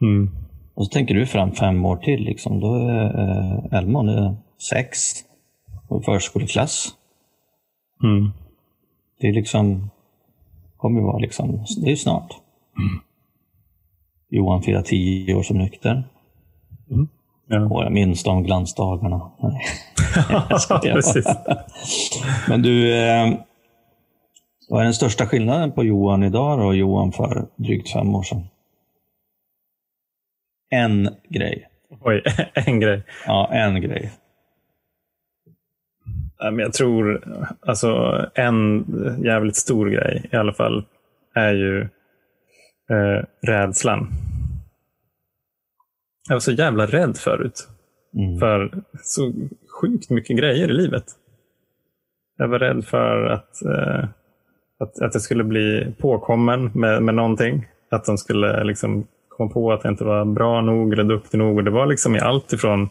Mm. 0.00 0.45
Och 0.76 0.86
så 0.86 0.90
tänker 0.90 1.14
du 1.14 1.26
fram 1.26 1.52
fem 1.52 1.84
år 1.84 1.96
till. 1.96 2.24
Liksom. 2.24 2.60
Då 2.60 2.74
är 2.74 3.20
eh, 3.20 3.78
Elmon 3.78 4.08
är 4.08 4.36
sex 4.70 4.98
och 5.88 6.04
förskoleklass. 6.04 6.88
Mm. 8.02 8.30
Det 9.20 9.28
är 9.28 9.32
liksom, 9.32 9.90
kommer 10.76 11.00
vara 11.00 11.18
liksom, 11.18 11.64
det 11.84 11.92
är 11.92 11.96
snart. 11.96 12.36
Mm. 12.78 13.00
Johan 14.30 14.62
firar 14.62 14.82
tio 14.82 15.34
år 15.34 15.42
som 15.42 15.58
nykter. 15.58 16.04
Mm. 16.90 17.08
Ja. 17.46 17.60
Och 17.60 17.84
jag 17.84 17.92
minns 17.92 18.22
de 18.22 18.42
glansdagarna. 18.42 19.30
Men 22.48 22.62
du, 22.62 22.94
eh, 22.94 23.32
vad 24.68 24.80
är 24.80 24.84
den 24.84 24.94
största 24.94 25.26
skillnaden 25.26 25.72
på 25.72 25.84
Johan 25.84 26.22
idag 26.22 26.66
och 26.66 26.76
Johan 26.76 27.12
för 27.12 27.46
drygt 27.56 27.92
fem 27.92 28.14
år 28.14 28.22
sedan? 28.22 28.42
En 30.70 31.08
grej. 31.28 31.68
Oj, 32.00 32.22
en 32.54 32.80
grej. 32.80 33.02
Ja, 33.26 33.50
en 33.52 33.80
grej. 33.80 34.12
Jag 36.38 36.72
tror, 36.72 37.24
alltså 37.60 38.20
en 38.34 38.84
jävligt 39.24 39.56
stor 39.56 39.90
grej 39.90 40.28
i 40.32 40.36
alla 40.36 40.52
fall 40.52 40.84
är 41.34 41.52
ju 41.52 41.80
eh, 42.90 43.24
rädslan. 43.42 44.08
Jag 46.28 46.34
var 46.34 46.40
så 46.40 46.52
jävla 46.52 46.86
rädd 46.86 47.16
förut. 47.16 47.68
Mm. 48.16 48.38
För 48.38 48.82
så 49.02 49.32
sjukt 49.80 50.10
mycket 50.10 50.38
grejer 50.38 50.70
i 50.70 50.72
livet. 50.72 51.04
Jag 52.36 52.48
var 52.48 52.58
rädd 52.58 52.84
för 52.84 53.24
att, 53.24 53.62
eh, 53.62 54.04
att, 54.78 55.02
att 55.02 55.14
jag 55.14 55.22
skulle 55.22 55.44
bli 55.44 55.94
påkommen 55.98 56.70
med, 56.74 57.02
med 57.02 57.14
någonting. 57.14 57.66
Att 57.90 58.04
de 58.04 58.18
skulle 58.18 58.64
liksom 58.64 59.06
kom 59.36 59.50
på 59.50 59.72
att 59.72 59.84
jag 59.84 59.92
inte 59.92 60.04
var 60.04 60.24
bra 60.24 60.60
nog 60.60 60.92
eller 60.92 61.04
duktig 61.04 61.38
nog. 61.38 61.56
Och 61.56 61.64
det 61.64 61.70
var 61.70 61.86
liksom 61.86 62.16
i 62.16 62.20
allt 62.20 62.52
ifrån 62.52 62.88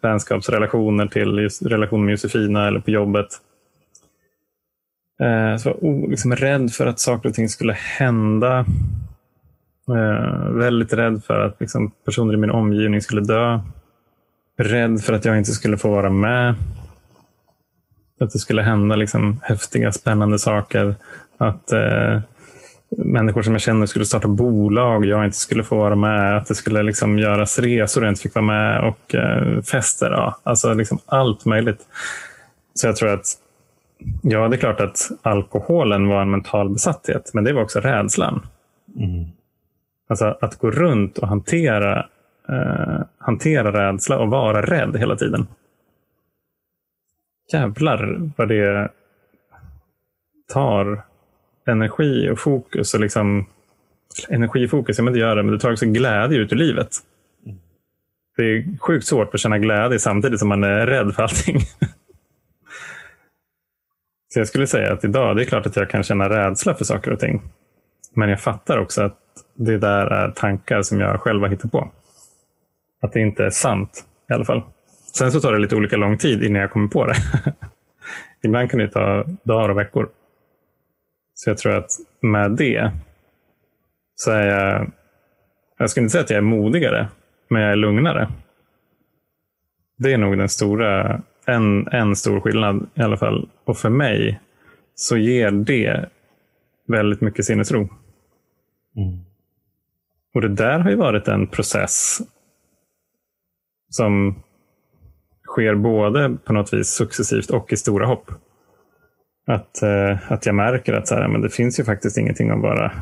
vänskapsrelationer 0.00 1.06
till 1.06 1.38
just 1.38 1.62
relationer 1.62 2.04
med 2.04 2.12
Josefina 2.12 2.68
eller 2.68 2.80
på 2.80 2.90
jobbet. 2.90 3.26
Eh, 5.20 5.56
så 5.56 5.68
jag 5.68 5.76
var 5.82 6.08
liksom 6.08 6.36
rädd 6.36 6.72
för 6.72 6.86
att 6.86 7.00
saker 7.00 7.28
och 7.28 7.34
ting 7.34 7.48
skulle 7.48 7.72
hända. 7.72 8.64
Eh, 9.88 10.50
väldigt 10.50 10.92
rädd 10.92 11.24
för 11.24 11.40
att 11.40 11.60
liksom, 11.60 11.90
personer 12.04 12.34
i 12.34 12.36
min 12.36 12.50
omgivning 12.50 13.02
skulle 13.02 13.20
dö. 13.20 13.60
Rädd 14.58 15.00
för 15.00 15.12
att 15.12 15.24
jag 15.24 15.38
inte 15.38 15.52
skulle 15.52 15.78
få 15.78 15.90
vara 15.90 16.10
med. 16.10 16.54
Att 18.20 18.32
det 18.32 18.38
skulle 18.38 18.62
hända 18.62 18.96
liksom, 18.96 19.40
häftiga, 19.42 19.92
spännande 19.92 20.38
saker. 20.38 20.94
Att 21.38 21.72
eh, 21.72 22.20
människor 22.90 23.42
som 23.42 23.52
jag 23.52 23.60
känner 23.60 23.86
skulle 23.86 24.04
starta 24.04 24.28
bolag 24.28 25.04
jag 25.04 25.24
inte 25.24 25.36
skulle 25.36 25.64
få 25.64 25.76
vara 25.76 25.96
med. 25.96 26.36
Att 26.36 26.46
det 26.46 26.54
skulle 26.54 26.82
liksom 26.82 27.18
göras 27.18 27.58
resor 27.58 28.04
jag 28.04 28.10
inte 28.10 28.22
fick 28.22 28.34
vara 28.34 28.44
med 28.44 28.88
och 28.88 29.14
eh, 29.14 29.62
fester. 29.62 30.10
Ja. 30.10 30.40
Alltså 30.42 30.74
liksom 30.74 30.98
allt 31.06 31.44
möjligt. 31.44 31.80
Så 32.74 32.86
jag 32.86 32.96
tror 32.96 33.12
att 33.12 33.26
Ja, 34.22 34.48
det 34.48 34.56
är 34.56 34.58
klart 34.58 34.80
att 34.80 35.10
alkoholen 35.22 36.08
var 36.08 36.22
en 36.22 36.30
mental 36.30 36.68
besatthet, 36.68 37.30
men 37.34 37.44
det 37.44 37.52
var 37.52 37.62
också 37.62 37.80
rädslan. 37.80 38.46
Mm. 38.96 39.24
Alltså 40.08 40.38
att 40.40 40.58
gå 40.58 40.70
runt 40.70 41.18
och 41.18 41.28
hantera, 41.28 42.08
eh, 42.48 43.00
hantera 43.18 43.88
rädsla 43.88 44.18
och 44.18 44.30
vara 44.30 44.62
rädd 44.62 44.96
hela 44.96 45.16
tiden. 45.16 45.46
Jävlar 47.52 48.30
vad 48.36 48.48
det 48.48 48.88
tar 50.52 51.02
energi 51.66 52.30
och 52.30 52.38
fokus. 52.38 52.94
Och 52.94 53.00
liksom, 53.00 53.46
energi 54.28 54.66
och 54.66 54.70
fokus, 54.70 54.98
jag 54.98 55.04
vill 55.04 55.10
inte 55.10 55.20
göra 55.20 55.34
det, 55.34 55.42
men 55.42 55.52
det 55.52 55.60
tar 55.60 55.72
också 55.72 55.86
glädje 55.86 56.38
ut 56.38 56.52
ur 56.52 56.56
livet. 56.56 56.88
Det 58.36 58.42
är 58.42 58.78
sjukt 58.78 59.06
svårt 59.06 59.34
att 59.34 59.40
känna 59.40 59.58
glädje 59.58 59.98
samtidigt 59.98 60.38
som 60.38 60.48
man 60.48 60.64
är 60.64 60.86
rädd 60.86 61.14
för 61.14 61.22
allting. 61.22 61.60
Så 64.34 64.40
jag 64.40 64.48
skulle 64.48 64.66
säga 64.66 64.92
att 64.92 65.04
idag, 65.04 65.36
det 65.36 65.42
är 65.42 65.46
klart 65.46 65.66
att 65.66 65.76
jag 65.76 65.90
kan 65.90 66.02
känna 66.02 66.28
rädsla 66.28 66.74
för 66.74 66.84
saker 66.84 67.12
och 67.12 67.20
ting. 67.20 67.42
Men 68.14 68.28
jag 68.28 68.40
fattar 68.40 68.78
också 68.78 69.02
att 69.02 69.18
det 69.54 69.78
där 69.78 70.06
är 70.06 70.30
tankar 70.30 70.82
som 70.82 71.00
jag 71.00 71.20
själv 71.20 71.42
har 71.42 71.48
hittat 71.48 71.72
på. 71.72 71.90
Att 73.02 73.12
det 73.12 73.20
inte 73.20 73.44
är 73.44 73.50
sant 73.50 74.04
i 74.30 74.32
alla 74.32 74.44
fall. 74.44 74.62
Sen 75.14 75.32
så 75.32 75.40
tar 75.40 75.52
det 75.52 75.58
lite 75.58 75.76
olika 75.76 75.96
lång 75.96 76.18
tid 76.18 76.42
innan 76.42 76.60
jag 76.60 76.70
kommer 76.70 76.88
på 76.88 77.06
det. 77.06 77.14
Ibland 78.42 78.70
kan 78.70 78.78
det 78.78 78.88
ta 78.88 79.24
dagar 79.42 79.68
och 79.68 79.78
veckor. 79.78 80.08
Så 81.38 81.50
jag 81.50 81.58
tror 81.58 81.72
att 81.72 81.90
med 82.20 82.50
det 82.50 82.92
så 84.14 84.30
är 84.30 84.46
jag, 84.46 84.92
jag 85.78 85.90
skulle 85.90 86.04
inte 86.04 86.12
säga 86.12 86.24
att 86.24 86.30
jag 86.30 86.36
är 86.36 86.42
modigare, 86.42 87.08
men 87.48 87.62
jag 87.62 87.72
är 87.72 87.76
lugnare. 87.76 88.28
Det 89.98 90.12
är 90.12 90.18
nog 90.18 90.38
den 90.38 90.48
stora, 90.48 91.22
en, 91.46 91.88
en 91.88 92.16
stor 92.16 92.40
skillnad 92.40 92.86
i 92.94 93.02
alla 93.02 93.16
fall. 93.16 93.48
Och 93.64 93.78
för 93.78 93.90
mig 93.90 94.40
så 94.94 95.16
ger 95.16 95.50
det 95.50 96.08
väldigt 96.88 97.20
mycket 97.20 97.44
sinnesro. 97.44 97.80
Mm. 98.96 99.24
Och 100.34 100.40
det 100.40 100.48
där 100.48 100.78
har 100.78 100.90
ju 100.90 100.96
varit 100.96 101.28
en 101.28 101.46
process 101.46 102.20
som 103.88 104.42
sker 105.44 105.74
både 105.74 106.36
på 106.44 106.52
något 106.52 106.72
vis 106.72 106.88
successivt 106.88 107.50
och 107.50 107.72
i 107.72 107.76
stora 107.76 108.06
hopp. 108.06 108.30
Att, 109.46 109.82
eh, 109.82 110.32
att 110.32 110.46
jag 110.46 110.54
märker 110.54 110.92
att 110.92 111.08
så 111.08 111.14
här, 111.14 111.28
men 111.28 111.40
det 111.40 111.50
finns 111.50 111.80
ju 111.80 111.84
faktiskt 111.84 112.18
ingenting 112.18 112.50
att 112.50 112.62
vara 112.62 112.92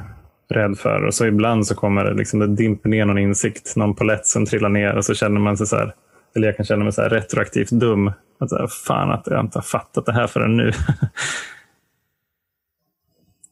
rädd 0.48 0.78
för. 0.78 1.04
Och 1.04 1.14
så 1.14 1.26
ibland 1.26 1.66
så 1.66 1.74
kommer 1.74 2.04
det, 2.04 2.14
liksom, 2.14 2.40
det 2.40 2.46
dimper 2.46 2.88
ner 2.88 3.04
någon 3.04 3.18
insikt, 3.18 3.76
någon 3.76 3.94
polett 3.94 4.26
som 4.26 4.46
trillar 4.46 4.68
ner 4.68 4.96
och 4.96 5.04
så 5.04 5.14
känner 5.14 5.40
man 5.40 5.56
sig 5.56 5.66
så 5.66 5.76
här, 5.76 5.94
eller 6.36 6.48
jag 6.48 6.56
kan 6.56 6.66
känna 6.66 6.84
mig 6.84 6.92
så 6.92 7.02
här 7.02 7.08
retroaktivt 7.08 7.70
dum. 7.70 8.12
Att 8.38 8.50
så 8.50 8.58
här, 8.58 8.66
fan 8.66 9.10
att 9.10 9.26
jag 9.26 9.40
inte 9.40 9.58
har 9.58 9.62
fattat 9.62 10.06
det 10.06 10.12
här 10.12 10.26
förrän 10.26 10.56
nu. 10.56 10.68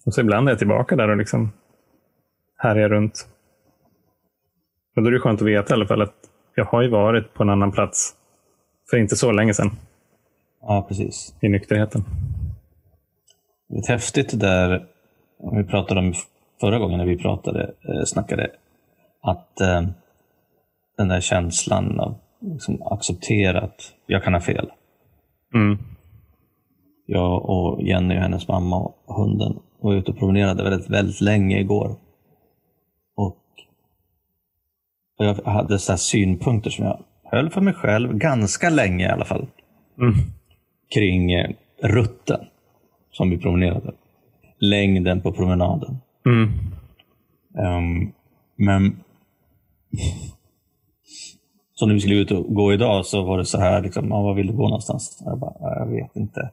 och 0.06 0.14
så 0.14 0.20
ibland 0.20 0.48
är 0.48 0.52
jag 0.52 0.58
tillbaka 0.58 0.96
där 0.96 1.08
och 1.08 1.16
liksom 1.16 1.52
härjar 2.58 2.88
runt. 2.88 3.26
Och 4.96 5.02
då 5.02 5.08
är 5.08 5.12
det 5.12 5.20
skönt 5.20 5.42
att 5.42 5.48
veta 5.48 5.72
i 5.72 5.74
alla 5.74 5.86
fall 5.86 6.02
att 6.02 6.14
jag 6.54 6.64
har 6.64 6.82
ju 6.82 6.88
varit 6.88 7.34
på 7.34 7.42
en 7.42 7.50
annan 7.50 7.72
plats 7.72 8.14
för 8.90 8.96
inte 8.96 9.16
så 9.16 9.32
länge 9.32 9.54
sedan. 9.54 9.70
Ja, 10.60 10.86
precis. 10.88 11.34
I 11.40 11.48
nykterheten. 11.48 12.04
Det 13.72 13.88
är 13.88 13.92
häftigt 13.92 14.40
där, 14.40 14.86
om 15.38 15.56
vi 15.56 15.64
pratade 15.64 16.00
om 16.00 16.14
förra 16.60 16.78
gången 16.78 16.98
när 16.98 17.06
vi 17.06 17.18
pratade, 17.18 17.62
eh, 17.62 18.04
snackade, 18.04 18.50
att 19.20 19.60
eh, 19.60 19.82
den 20.96 21.08
där 21.08 21.20
känslan 21.20 22.00
av 22.00 22.14
liksom, 22.40 22.82
acceptera 22.82 23.60
att 23.60 23.94
jag 24.06 24.24
kan 24.24 24.34
ha 24.34 24.40
fel. 24.40 24.70
Mm. 25.54 25.78
Jag 27.06 27.44
och 27.50 27.82
Jenny 27.82 28.16
och 28.16 28.20
hennes 28.20 28.48
mamma 28.48 28.76
och 28.76 29.14
hunden 29.14 29.58
var 29.80 29.94
ute 29.94 30.10
och 30.10 30.18
promenerade 30.18 30.62
väldigt, 30.62 30.90
väldigt 30.90 31.20
länge 31.20 31.60
igår. 31.60 31.96
Och 33.16 33.42
jag 35.18 35.34
hade 35.34 35.78
så 35.78 35.96
synpunkter 35.96 36.70
som 36.70 36.84
jag 36.84 37.04
höll 37.24 37.50
för 37.50 37.60
mig 37.60 37.74
själv 37.74 38.14
ganska 38.14 38.70
länge 38.70 39.06
i 39.06 39.10
alla 39.10 39.24
fall. 39.24 39.46
Mm. 39.98 40.14
Kring 40.94 41.32
eh, 41.32 41.50
rutten 41.82 42.40
som 43.12 43.30
vi 43.30 43.38
promenerade. 43.38 43.92
Längden 44.58 45.20
på 45.20 45.32
promenaden. 45.32 45.96
Mm. 46.26 46.50
Um, 47.54 48.12
men 48.56 48.96
så 51.74 51.86
när 51.86 51.94
vi 51.94 52.00
skulle 52.00 52.14
ut 52.14 52.30
och 52.30 52.54
gå 52.54 52.72
idag 52.72 53.06
så 53.06 53.22
var 53.24 53.38
det 53.38 53.44
så 53.44 53.58
här, 53.58 53.82
liksom, 53.82 54.08
var 54.08 54.34
vill 54.34 54.46
du 54.46 54.52
gå 54.52 54.62
någonstans? 54.62 55.22
Jag 55.24 55.38
bara, 55.38 55.54
jag 55.60 55.86
vet 55.86 56.16
inte. 56.16 56.50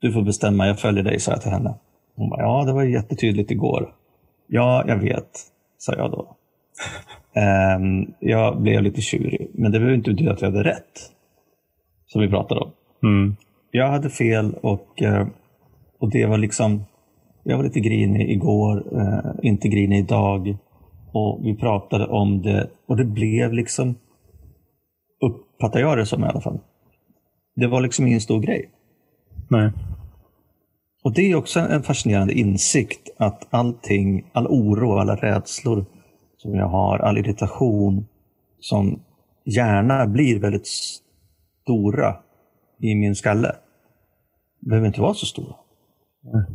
Du 0.00 0.12
får 0.12 0.22
bestämma, 0.22 0.66
jag 0.66 0.80
följer 0.80 1.04
dig, 1.04 1.20
sa 1.20 1.30
jag 1.30 1.42
till 1.42 1.50
henne. 1.50 1.74
Hon 2.16 2.30
bara, 2.30 2.42
ja 2.42 2.64
det 2.64 2.72
var 2.72 2.84
jättetydligt 2.84 3.50
igår. 3.50 3.94
Ja, 4.46 4.84
jag 4.86 4.96
vet, 4.96 5.30
sa 5.78 5.94
jag 5.94 6.10
då. 6.10 6.36
Um, 7.40 8.14
jag 8.20 8.60
blev 8.60 8.82
lite 8.82 9.00
tjurig, 9.00 9.50
men 9.54 9.72
det 9.72 9.78
behöver 9.78 9.96
inte 9.96 10.10
betyda 10.10 10.32
att 10.32 10.42
jag 10.42 10.50
hade 10.50 10.64
rätt. 10.64 11.12
Som 12.06 12.20
vi 12.20 12.28
pratade 12.28 12.60
om. 12.60 12.70
Mm. 13.02 13.36
Jag 13.70 13.88
hade 13.88 14.10
fel 14.10 14.54
och, 14.62 15.02
eh, 15.02 15.26
och 16.00 16.10
det 16.10 16.26
var 16.26 16.38
liksom, 16.38 16.84
jag 17.42 17.56
var 17.56 17.64
lite 17.64 17.80
grinig 17.80 18.30
igår, 18.30 18.96
uh, 18.96 19.30
inte 19.42 19.68
grinig 19.68 19.98
idag. 19.98 20.56
Och 21.12 21.40
vi 21.42 21.56
pratade 21.56 22.06
om 22.06 22.42
det 22.42 22.70
och 22.86 22.96
det 22.96 23.04
blev 23.04 23.52
liksom, 23.52 23.94
uppfattar 25.20 25.80
jag 25.80 25.98
det 25.98 26.06
som 26.06 26.24
i 26.24 26.26
alla 26.26 26.40
fall. 26.40 26.58
Det 27.56 27.66
var 27.66 27.80
liksom 27.80 28.06
ingen 28.06 28.20
stor 28.20 28.40
grej. 28.40 28.70
Nej. 29.48 29.70
Och 31.04 31.14
det 31.14 31.30
är 31.30 31.34
också 31.34 31.60
en 31.60 31.82
fascinerande 31.82 32.32
insikt 32.32 33.10
att 33.16 33.46
allting, 33.50 34.30
all 34.32 34.46
oro, 34.46 34.98
alla 34.98 35.16
rädslor 35.16 35.84
som 36.36 36.54
jag 36.54 36.68
har, 36.68 36.98
all 36.98 37.18
irritation 37.18 38.06
som 38.60 39.00
gärna 39.44 40.06
blir 40.06 40.40
väldigt 40.40 40.66
stora 41.62 42.16
i 42.80 42.94
min 42.94 43.14
skalle. 43.14 43.56
Behöver 44.60 44.86
inte 44.86 45.00
vara 45.00 45.14
så 45.14 45.26
stora. 45.26 45.54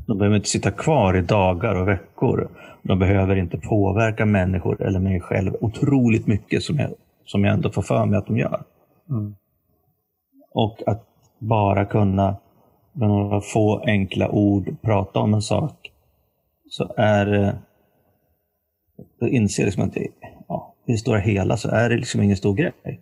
De 0.07 0.17
behöver 0.17 0.35
inte 0.35 0.49
sitta 0.49 0.71
kvar 0.71 1.17
i 1.17 1.21
dagar 1.21 1.75
och 1.75 1.87
veckor. 1.87 2.49
De 2.83 2.99
behöver 2.99 3.35
inte 3.35 3.57
påverka 3.57 4.25
människor 4.25 4.81
eller 4.81 4.99
mig 4.99 5.19
själv 5.19 5.55
otroligt 5.61 6.27
mycket 6.27 6.63
som 6.63 6.79
jag, 6.79 6.89
som 7.25 7.43
jag 7.43 7.53
ändå 7.53 7.71
får 7.71 7.81
för 7.81 8.05
mig 8.05 8.17
att 8.17 8.27
de 8.27 8.37
gör. 8.37 8.63
Mm. 9.09 9.35
Och 10.51 10.83
att 10.87 11.03
bara 11.39 11.85
kunna 11.85 12.35
med 12.93 13.09
några 13.09 13.41
få 13.41 13.79
enkla 13.85 14.29
ord 14.29 14.75
prata 14.81 15.19
om 15.19 15.33
en 15.33 15.41
sak 15.41 15.91
så 16.69 16.93
är 16.97 17.25
det 17.25 17.57
jag 19.19 19.29
inser 19.29 19.65
liksom 19.65 19.83
att 19.83 19.93
det, 19.93 20.07
ja, 20.47 20.75
i 20.85 20.91
det 20.91 20.97
stora 20.97 21.19
hela 21.19 21.57
så 21.57 21.69
är 21.69 21.89
det 21.89 21.95
liksom 21.95 22.21
ingen 22.21 22.37
stor 22.37 22.55
grej. 22.55 22.99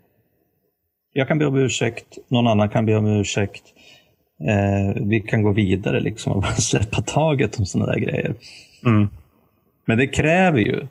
Jag 1.14 1.28
kan 1.28 1.38
be 1.38 1.46
om 1.46 1.56
ursäkt, 1.56 2.18
någon 2.28 2.48
annan 2.48 2.70
kan 2.70 2.86
be 2.86 2.96
om 2.96 3.06
ursäkt. 3.06 3.64
Eh, 4.48 5.02
vi 5.02 5.22
kan 5.22 5.44
gå 5.44 5.52
vidare 5.52 6.00
liksom 6.00 6.34
och 6.34 6.42
bara 6.42 6.52
släppa 6.56 7.02
taget 7.02 7.60
om 7.60 7.66
sådana 7.66 7.92
där 7.92 8.00
grejer. 8.00 8.36
Mm. 8.86 9.08
Men 9.86 9.98
det 9.98 10.08
kräver 10.08 10.60
ju, 10.60 10.88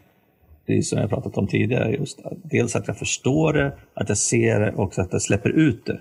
det 0.67 0.79
är 0.79 0.83
som 0.83 0.99
jag 0.99 1.11
pratat 1.11 1.37
om 1.37 1.47
tidigare, 1.47 1.91
just 1.91 2.21
dels 2.45 2.77
att 2.77 2.89
jag 2.89 2.99
förstår 2.99 3.53
det, 3.53 3.73
att 3.95 4.09
jag 4.09 4.19
ser 4.19 4.61
det 4.61 4.73
och 4.73 4.99
att 4.99 5.13
jag 5.13 5.23
släpper 5.23 5.51
ut 5.51 5.87
det. 5.87 6.01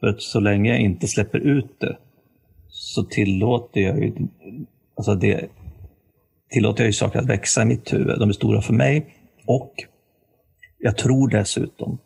För 0.00 0.06
att 0.06 0.22
så 0.22 0.40
länge 0.40 0.70
jag 0.70 0.80
inte 0.80 1.06
släpper 1.06 1.38
ut 1.38 1.80
det 1.80 1.96
så 2.68 3.02
tillåter 3.02 3.80
jag 3.80 4.04
ju, 4.04 4.12
alltså 4.96 5.14
det, 5.14 5.48
tillåter 6.50 6.82
jag 6.82 6.88
ju 6.88 6.92
saker 6.92 7.18
att 7.18 7.28
växa 7.28 7.62
i 7.62 7.64
mitt 7.64 7.92
huvud. 7.92 8.18
De 8.18 8.28
är 8.28 8.32
stora 8.32 8.62
för 8.62 8.72
mig 8.72 9.06
och 9.46 9.72
jag 10.78 10.96
tror 10.96 11.28
dessutom 11.28 11.98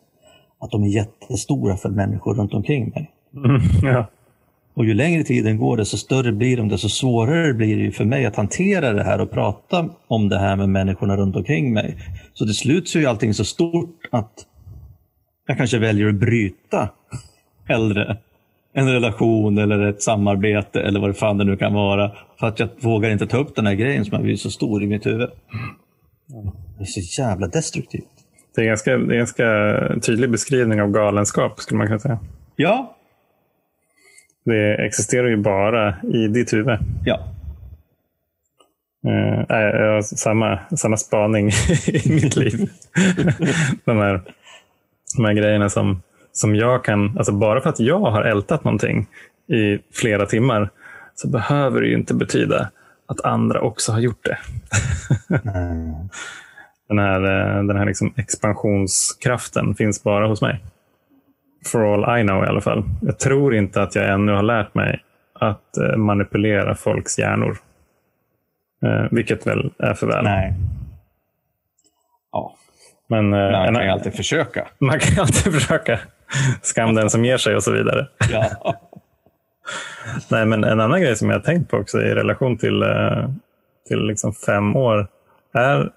att 0.59 0.71
de 0.71 0.83
är 0.83 0.87
jättestora 0.87 1.77
för 1.77 1.89
människor 1.89 2.35
runt 2.35 2.53
omkring 2.53 2.89
mig. 2.89 3.11
Mm, 3.35 3.61
ja. 3.93 4.09
Och 4.73 4.85
ju 4.85 4.93
längre 4.93 5.23
tiden 5.23 5.57
går, 5.57 5.77
desto 5.77 5.97
större 5.97 6.31
blir 6.31 6.57
de, 6.57 6.69
desto 6.69 6.89
svårare 6.89 7.53
blir 7.53 7.85
det 7.85 7.91
för 7.91 8.05
mig 8.05 8.25
att 8.25 8.35
hantera 8.35 8.93
det 8.93 9.03
här 9.03 9.21
och 9.21 9.31
prata 9.31 9.89
om 10.07 10.29
det 10.29 10.39
här 10.39 10.55
med 10.55 10.69
människorna 10.69 11.17
runt 11.17 11.35
omkring 11.35 11.73
mig. 11.73 11.97
Så 12.33 12.45
till 12.45 12.55
slut 12.55 12.89
så 12.89 12.99
är 12.99 13.07
allting 13.07 13.33
så 13.33 13.45
stort 13.45 13.99
att 14.11 14.45
jag 15.47 15.57
kanske 15.57 15.79
väljer 15.79 16.07
att 16.07 16.15
bryta 16.15 16.89
hellre 17.67 18.17
en 18.73 18.93
relation 18.93 19.57
eller 19.57 19.79
ett 19.79 20.01
samarbete 20.01 20.81
eller 20.81 20.99
vad 20.99 21.09
det 21.09 21.13
fan 21.13 21.37
det 21.37 21.43
nu 21.43 21.57
kan 21.57 21.73
vara. 21.73 22.11
För 22.39 22.47
att 22.47 22.59
jag 22.59 22.69
vågar 22.79 23.09
inte 23.09 23.27
ta 23.27 23.37
upp 23.37 23.55
den 23.55 23.65
här 23.65 23.73
grejen 23.73 24.05
som 24.05 24.15
har 24.15 24.23
blivit 24.23 24.41
så 24.41 24.51
stor 24.51 24.83
i 24.83 24.87
mitt 24.87 25.05
huvud. 25.05 25.29
Det 26.77 26.83
är 26.83 26.85
så 26.85 27.21
jävla 27.21 27.47
destruktivt. 27.47 28.07
Det 28.55 28.61
är 28.61 28.65
en 28.65 28.67
ganska, 28.67 28.91
det 28.91 28.97
är 28.97 29.11
en 29.11 29.17
ganska 29.17 29.99
tydlig 30.01 30.31
beskrivning 30.31 30.81
av 30.81 30.91
galenskap 30.91 31.59
skulle 31.59 31.77
man 31.77 31.87
kunna 31.87 31.99
säga. 31.99 32.19
Ja. 32.55 32.95
Det 34.43 34.85
existerar 34.85 35.27
ju 35.27 35.37
bara 35.37 35.95
i 36.13 36.27
ditt 36.27 36.53
huvud. 36.53 36.79
Ja. 37.05 37.19
Uh, 39.07 39.45
jag 39.49 39.93
har 39.93 40.01
samma, 40.01 40.59
samma 40.77 40.97
spaning 40.97 41.47
i 41.87 42.13
mitt 42.13 42.35
liv. 42.35 42.69
de, 43.85 43.97
här, 43.97 44.21
de 45.15 45.25
här 45.25 45.33
grejerna 45.33 45.69
som 45.69 46.01
som 46.31 46.55
jag 46.55 46.83
kan, 46.83 47.17
alltså 47.17 47.31
bara 47.31 47.61
för 47.61 47.69
att 47.69 47.79
jag 47.79 47.99
har 47.99 48.23
ältat 48.23 48.63
någonting 48.63 49.07
i 49.47 49.79
flera 49.93 50.25
timmar 50.25 50.69
så 51.15 51.27
behöver 51.27 51.81
det 51.81 51.87
ju 51.87 51.93
inte 51.93 52.13
betyda 52.13 52.69
att 53.05 53.21
andra 53.21 53.61
också 53.61 53.91
har 53.91 53.99
gjort 53.99 54.25
det. 54.25 54.37
mm. 55.49 55.93
Den 56.87 56.99
här, 56.99 57.23
eh, 57.23 57.63
den 57.63 57.77
här 57.77 57.85
liksom 57.85 58.13
expansionskraften 58.15 59.75
finns 59.75 60.03
bara 60.03 60.27
hos 60.27 60.41
mig. 60.41 60.59
For 61.65 61.93
all 61.93 62.19
I 62.19 62.23
know 62.23 62.43
i 62.43 62.47
alla 62.47 62.61
fall. 62.61 62.83
Jag 63.01 63.19
tror 63.19 63.55
inte 63.55 63.81
att 63.81 63.95
jag 63.95 64.09
ännu 64.09 64.31
har 64.31 64.43
lärt 64.43 64.75
mig 64.75 65.03
att 65.33 65.77
eh, 65.77 65.95
manipulera 65.97 66.75
folks 66.75 67.19
hjärnor. 67.19 67.57
Eh, 68.83 69.05
vilket 69.11 69.47
väl 69.47 69.71
är 69.79 69.93
för 69.93 70.07
väl. 70.07 70.23
Nej. 70.23 70.53
Ja. 72.31 72.55
Men, 73.07 73.29
man 73.29 73.75
kan 73.75 73.83
ju 73.83 73.89
alltid 73.89 74.13
försöka. 74.13 74.67
Man 74.79 74.99
kan 74.99 75.21
alltid 75.21 75.53
försöka. 75.53 75.99
Skam 76.61 76.95
den 76.95 77.09
som 77.09 77.25
ger 77.25 77.37
sig 77.37 77.55
och 77.55 77.63
så 77.63 77.71
vidare. 77.71 78.07
Ja. 78.31 78.75
Nej, 80.31 80.45
men 80.45 80.63
en 80.63 80.79
annan 80.79 81.01
grej 81.01 81.15
som 81.15 81.29
jag 81.29 81.35
har 81.35 81.43
tänkt 81.43 81.71
på 81.71 81.77
också 81.77 82.01
i 82.01 82.15
relation 82.15 82.57
till, 82.57 82.83
eh, 82.83 83.29
till 83.87 83.99
liksom 84.05 84.33
fem 84.33 84.75
år 84.75 85.07
är 85.53 85.89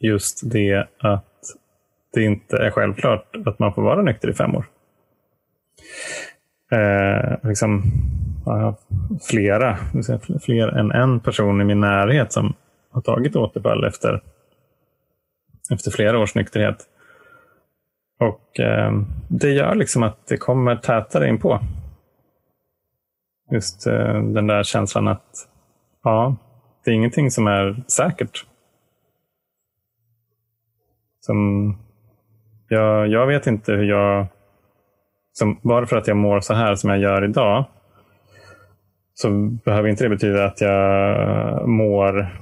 just 0.00 0.50
det 0.50 0.86
att 0.98 1.25
det 2.12 2.22
inte 2.22 2.56
är 2.56 2.70
självklart 2.70 3.36
att 3.46 3.58
man 3.58 3.74
får 3.74 3.82
vara 3.82 4.02
nykter 4.02 4.30
i 4.30 4.34
fem 4.34 4.56
år. 4.56 4.66
Eh, 6.72 7.48
liksom, 7.48 7.82
flera, 9.30 9.78
fler 10.42 10.68
än 10.68 10.92
en 10.92 11.20
person 11.20 11.60
i 11.60 11.64
min 11.64 11.80
närhet 11.80 12.32
som 12.32 12.54
har 12.90 13.00
tagit 13.00 13.36
återfall 13.36 13.84
efter, 13.84 14.22
efter 15.72 15.90
flera 15.90 16.18
års 16.18 16.34
nykterhet. 16.34 16.76
Och 18.18 18.60
eh, 18.60 18.92
Det 19.28 19.50
gör 19.50 19.74
liksom 19.74 20.02
att 20.02 20.26
det 20.26 20.36
kommer 20.36 20.76
tätare 20.76 21.28
in 21.28 21.38
på. 21.38 21.60
Just 23.52 23.86
eh, 23.86 24.22
den 24.22 24.46
där 24.46 24.62
känslan 24.62 25.08
att 25.08 25.48
ja, 26.02 26.36
det 26.84 26.90
är 26.90 26.94
ingenting 26.94 27.30
som 27.30 27.46
är 27.46 27.82
säkert. 27.88 28.46
Som, 31.20 31.78
jag, 32.68 33.08
jag 33.08 33.26
vet 33.26 33.46
inte 33.46 33.72
hur 33.72 33.84
jag... 33.84 34.26
Som, 35.32 35.58
bara 35.62 35.86
för 35.86 35.96
att 35.96 36.06
jag 36.06 36.16
mår 36.16 36.40
så 36.40 36.54
här 36.54 36.74
som 36.74 36.90
jag 36.90 36.98
gör 36.98 37.24
idag 37.24 37.64
så 39.14 39.30
behöver 39.64 39.88
inte 39.88 40.04
det 40.04 40.10
betyda 40.10 40.44
att 40.44 40.60
jag 40.60 41.68
mår 41.68 42.36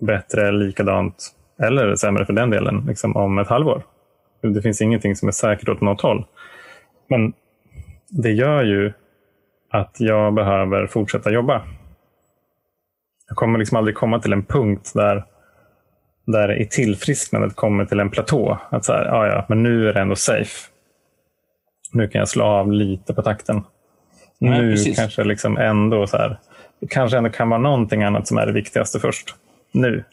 bättre, 0.00 0.52
likadant 0.52 1.32
eller 1.62 1.94
sämre 1.94 2.26
för 2.26 2.32
den 2.32 2.50
delen 2.50 2.84
liksom 2.86 3.16
om 3.16 3.38
ett 3.38 3.48
halvår. 3.48 3.82
Det 4.40 4.62
finns 4.62 4.80
ingenting 4.80 5.16
som 5.16 5.28
är 5.28 5.32
säkert 5.32 5.68
åt 5.68 5.80
något 5.80 6.00
håll. 6.00 6.26
Men 7.08 7.32
det 8.08 8.30
gör 8.30 8.62
ju 8.62 8.92
att 9.70 9.96
jag 9.98 10.34
behöver 10.34 10.86
fortsätta 10.86 11.30
jobba. 11.30 11.62
Jag 13.28 13.36
kommer 13.36 13.58
liksom 13.58 13.76
aldrig 13.76 13.96
komma 13.96 14.20
till 14.20 14.32
en 14.32 14.44
punkt 14.44 14.92
där, 14.94 15.24
där 16.26 16.60
i 16.60 16.66
tillfrisknandet 16.66 17.56
kommer 17.56 17.84
till 17.84 18.00
en 18.00 18.10
platå. 18.10 18.58
Att 18.70 18.84
så 18.84 18.92
här, 18.92 19.04
ja, 19.04 19.26
ja, 19.26 19.46
men 19.48 19.62
nu 19.62 19.88
är 19.88 19.94
det 19.94 20.00
ändå 20.00 20.16
safe. 20.16 20.70
Nu 21.92 22.08
kan 22.08 22.18
jag 22.18 22.28
slå 22.28 22.44
av 22.44 22.72
lite 22.72 23.14
på 23.14 23.22
takten. 23.22 23.62
Nej, 24.38 24.60
nu 24.60 24.70
precis. 24.70 24.96
kanske 24.96 25.24
liksom 25.24 25.56
ändå 25.56 26.06
så 26.06 26.16
här, 26.16 26.38
kanske 26.88 27.16
ändå 27.16 27.30
kan 27.30 27.48
vara 27.48 27.60
någonting 27.60 28.02
annat 28.02 28.28
som 28.28 28.38
är 28.38 28.46
det 28.46 28.52
viktigaste 28.52 29.00
först. 29.00 29.34
Nu. 29.72 30.04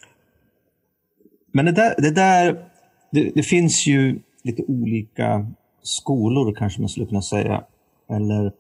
Men 1.53 1.65
det 1.65 1.71
där, 1.71 1.95
det, 1.97 2.11
där 2.11 2.65
det, 3.11 3.31
det 3.35 3.43
finns 3.43 3.87
ju 3.87 4.19
lite 4.43 4.63
olika 4.67 5.47
skolor 5.81 6.55
kanske 6.55 6.81
man 6.81 6.89
skulle 6.89 7.05
kunna 7.05 7.21
säga. 7.21 7.63
Eller, 8.09 8.51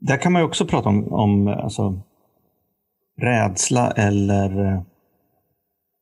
där 0.00 0.16
kan 0.16 0.32
man 0.32 0.42
också 0.42 0.66
prata 0.66 0.88
om, 0.88 1.12
om 1.12 1.48
alltså, 1.48 2.00
rädsla 3.20 3.90
eller, 3.90 4.82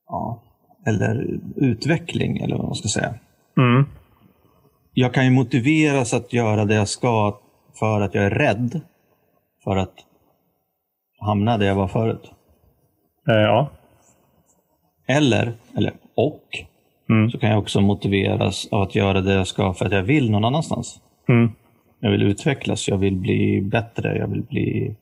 ja, 0.09 0.43
eller 0.89 1.41
utveckling, 1.57 2.39
eller 2.39 2.57
vad 2.57 2.67
man 2.67 2.75
ska 2.75 2.89
säga. 2.89 3.15
Mm. 3.57 3.85
Jag 4.95 5.15
kan 5.15 5.25
ju 5.25 5.31
motiveras 5.31 6.15
att 6.15 6.33
göra 6.33 6.65
det 6.65 6.75
jag 6.75 6.89
ska 6.89 7.39
för 7.79 8.01
att 8.01 8.15
jag 8.15 8.25
är 8.25 8.31
rädd 8.31 8.81
för 9.65 9.77
att 9.77 9.95
hamna 11.21 11.59
där 11.59 11.67
jag 11.67 11.75
var 11.75 11.89
förut. 11.89 12.31
Eh, 13.29 13.35
ja. 13.35 13.71
Eller, 15.07 15.53
eller 15.77 15.93
och, 16.15 16.43
mm. 17.09 17.31
så 17.31 17.39
kan 17.39 17.51
jag 17.51 17.59
också 17.59 17.81
motiveras 17.81 18.69
av 18.71 18.83
att 18.83 18.95
göra 18.95 19.21
det 19.21 19.35
jag 19.35 19.47
ska 19.47 19.75
för 19.75 19.87
att 19.87 19.93
jag 19.93 20.03
vill 20.03 20.31
någon 20.31 20.45
annanstans. 20.45 21.01
Mm. 21.29 21.51
Jag 22.01 22.11
vill 22.11 22.23
utvecklas, 22.23 22.89
jag 22.89 22.99
vill 22.99 23.17
bli 23.17 23.61
bättre, 23.61 24.19
jag 24.19 24.27
vill 24.27 24.43
bli 24.43 24.97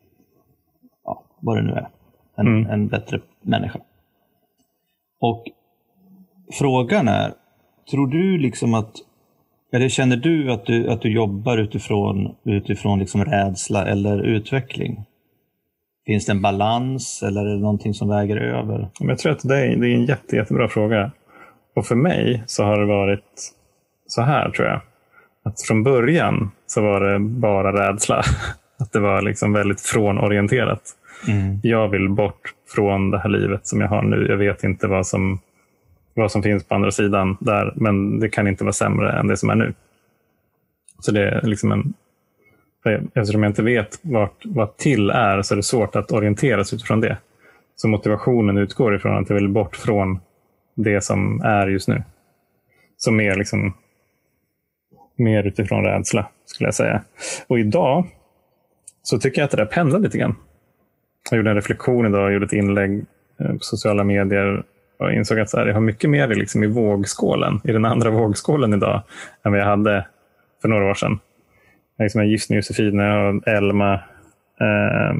ja, 1.05 1.23
vad 1.41 1.57
det 1.57 1.63
nu 1.63 1.73
är. 1.73 1.89
En, 2.37 2.47
mm. 2.47 2.71
en 2.71 2.89
bättre 2.89 3.21
människa. 3.43 3.81
Och 5.21 5.45
frågan 6.53 7.09
är, 7.09 7.33
tror 7.91 8.07
du 8.07 8.39
liksom 8.39 8.75
att 8.75 8.93
eller 9.73 9.89
känner 9.89 10.17
du 10.17 10.53
att 10.53 10.67
du, 10.67 10.89
att 10.89 11.03
du 11.03 11.13
jobbar 11.13 11.59
utifrån, 11.59 12.35
utifrån 12.45 12.99
liksom 12.99 13.25
rädsla 13.25 13.87
eller 13.87 14.23
utveckling? 14.23 15.05
Finns 16.07 16.27
det 16.27 16.33
en 16.33 16.43
balans 16.43 17.23
eller 17.23 17.47
är 17.47 17.55
det 17.55 17.61
någonting 17.61 17.95
som 17.95 18.09
väger 18.09 18.37
över? 18.37 18.89
Jag 19.01 19.19
tror 19.19 19.33
att 19.33 19.49
det 19.49 19.57
är, 19.57 19.77
det 19.77 19.89
är 19.89 19.95
en 19.95 20.05
jätte, 20.05 20.37
jättebra 20.37 20.69
fråga. 20.69 21.11
Och 21.77 21.87
för 21.87 21.95
mig 21.95 22.43
så 22.47 22.65
har 22.65 22.81
det 22.81 22.87
varit 22.87 23.53
så 24.07 24.23
här 24.23 24.51
tror 24.51 24.69
jag. 24.69 24.81
Att 25.45 25.61
från 25.61 25.83
början 25.83 26.51
så 26.67 26.83
var 26.83 27.01
det 27.01 27.19
bara 27.19 27.91
rädsla. 27.91 28.23
Att 28.79 28.93
det 28.93 29.01
var 29.01 29.23
liksom 29.23 29.53
väldigt 29.53 29.81
frånorienterat. 29.81 30.83
Mm. 31.29 31.61
Jag 31.63 31.89
vill 31.89 32.09
bort 32.09 32.55
från 32.75 33.11
det 33.11 33.19
här 33.19 33.29
livet 33.29 33.67
som 33.67 33.81
jag 33.81 33.89
har 33.89 34.03
nu. 34.03 34.27
Jag 34.29 34.37
vet 34.37 34.65
inte 34.65 34.87
vad 34.87 35.07
som 35.07 35.41
vad 36.17 36.33
som 36.33 36.43
finns 36.43 36.65
på 36.65 36.75
andra 36.75 36.91
sidan 36.91 37.37
där, 37.41 37.73
men 37.77 38.21
det 38.21 38.29
kan 38.29 38.49
inte 38.49 38.65
vara 38.65 38.73
sämre 38.73 39.19
än 39.19 39.27
det 39.27 39.37
som 39.37 39.51
är 39.51 39.55
nu. 39.55 39.75
Så 40.99 41.13
det 41.13 41.29
är 41.29 41.43
liksom 41.43 41.73
en... 41.73 41.95
Eftersom 43.15 43.43
jag 43.43 43.51
inte 43.51 43.63
vet 43.63 43.99
vart, 44.03 44.43
vad 44.45 44.77
till 44.77 45.11
är 45.11 45.43
så 45.43 45.55
är 45.55 45.57
det 45.57 45.63
svårt 45.63 45.97
att 45.97 46.13
orientera 46.13 46.65
sig 46.65 46.77
utifrån 46.77 47.01
det. 47.01 47.19
Så 47.77 47.89
motivationen 47.89 48.59
utgår 48.59 48.97
ifrån 48.97 49.17
att 49.17 49.31
jag 49.31 49.37
vill 49.37 49.49
bort 49.49 49.77
från 49.77 50.21
det 50.75 51.01
som 51.01 51.41
är 51.41 51.67
just 51.67 51.89
nu. 51.89 52.03
Så 52.97 53.13
mer, 53.13 53.35
liksom, 53.35 53.75
mer 55.17 55.45
utifrån 55.45 55.85
rädsla, 55.85 56.29
skulle 56.45 56.67
jag 56.67 56.75
säga. 56.75 57.03
Och 57.47 57.59
idag 57.59 58.07
så 59.03 59.19
tycker 59.19 59.41
jag 59.41 59.45
att 59.45 59.51
det 59.51 59.57
där 59.57 59.67
pendlar 59.67 59.99
lite 59.99 60.19
grann. 60.19 60.35
Jag 61.31 61.37
gjorde 61.37 61.51
en 61.51 61.57
reflektion 61.57 62.07
idag, 62.07 62.23
jag 62.23 62.33
gjorde 62.33 62.47
ett 62.47 62.53
inlägg 62.53 63.05
eh, 63.41 63.53
på 63.53 63.59
sociala 63.61 64.05
medier 64.05 64.65
och 64.99 65.13
insåg 65.13 65.41
att 65.41 65.51
så 65.51 65.59
här, 65.59 65.67
jag 65.67 65.75
har 65.75 65.81
mycket 65.81 66.11
mer 66.11 66.29
liksom 66.29 66.65
i 66.65 66.67
vågskålen, 66.67 67.61
i 67.65 67.73
den 67.73 67.85
andra 67.85 68.11
vågskålen 68.21 68.75
idag, 68.75 69.03
än 69.45 69.53
vad 69.53 69.61
jag 69.61 69.67
hade 69.67 70.07
för 70.63 70.69
några 70.69 70.91
år 70.91 70.95
sedan. 70.95 71.19
Jag 71.97 72.05
är 72.05 72.07
liksom 72.07 72.27
gift 72.27 72.51
med 72.51 72.57
Josefina 72.57 73.29
och 73.29 73.49
Elma, 73.49 73.95
eh, 74.61 75.11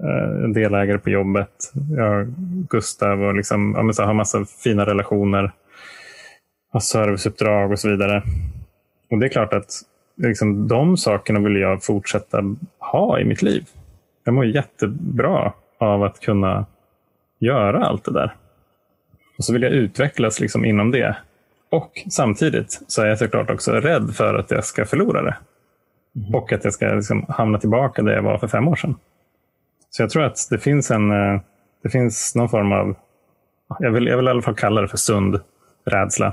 eh, 0.00 0.48
delägare 0.54 0.98
på 0.98 1.10
jobbet. 1.10 1.72
Jag 1.96 2.04
har 2.04 2.32
Gustav 2.68 3.22
och 3.22 3.34
liksom, 3.34 3.74
ja, 3.76 3.82
men 3.82 3.94
så 3.94 4.02
har 4.02 4.14
massa 4.14 4.44
fina 4.44 4.86
relationer. 4.86 5.52
Har 6.72 6.80
serviceuppdrag 6.80 7.72
och 7.72 7.78
så 7.78 7.88
vidare. 7.88 8.22
Och 9.10 9.18
det 9.18 9.26
är 9.26 9.30
klart 9.30 9.52
att 9.52 9.70
liksom, 10.16 10.68
de 10.68 10.96
sakerna 10.96 11.40
vill 11.40 11.56
jag 11.56 11.84
fortsätta 11.84 12.42
ha 12.78 13.20
i 13.20 13.24
mitt 13.24 13.42
liv. 13.42 13.64
Jag 14.24 14.34
mår 14.34 14.44
jättebra 14.44 15.52
av 15.78 16.02
att 16.02 16.20
kunna 16.20 16.66
göra 17.38 17.84
allt 17.84 18.04
det 18.04 18.12
där. 18.12 18.34
Och 19.40 19.44
så 19.44 19.52
vill 19.52 19.62
jag 19.62 19.72
utvecklas 19.72 20.40
liksom 20.40 20.64
inom 20.64 20.90
det. 20.90 21.16
Och 21.70 21.92
samtidigt 22.10 22.82
så 22.86 23.02
är 23.02 23.06
jag 23.06 23.18
såklart 23.18 23.50
också 23.50 23.72
rädd 23.72 24.14
för 24.14 24.34
att 24.34 24.50
jag 24.50 24.64
ska 24.64 24.84
förlora 24.84 25.22
det. 25.22 25.36
Mm. 26.16 26.34
Och 26.34 26.52
att 26.52 26.64
jag 26.64 26.72
ska 26.72 26.86
liksom 26.86 27.26
hamna 27.28 27.58
tillbaka 27.58 28.02
där 28.02 28.12
jag 28.12 28.22
var 28.22 28.38
för 28.38 28.48
fem 28.48 28.68
år 28.68 28.76
sedan. 28.76 28.94
Så 29.90 30.02
jag 30.02 30.10
tror 30.10 30.22
att 30.22 30.46
det 30.50 30.58
finns 30.58 30.90
en 30.90 31.10
eh, 31.10 31.40
det 31.82 31.88
finns 31.88 32.34
någon 32.34 32.48
form 32.48 32.72
av, 32.72 32.94
jag 33.78 33.90
vill, 33.90 34.06
jag 34.06 34.16
vill 34.16 34.26
i 34.26 34.30
alla 34.30 34.42
fall 34.42 34.54
kalla 34.54 34.80
det 34.80 34.88
för 34.88 34.96
sund 34.96 35.40
rädsla. 35.84 36.32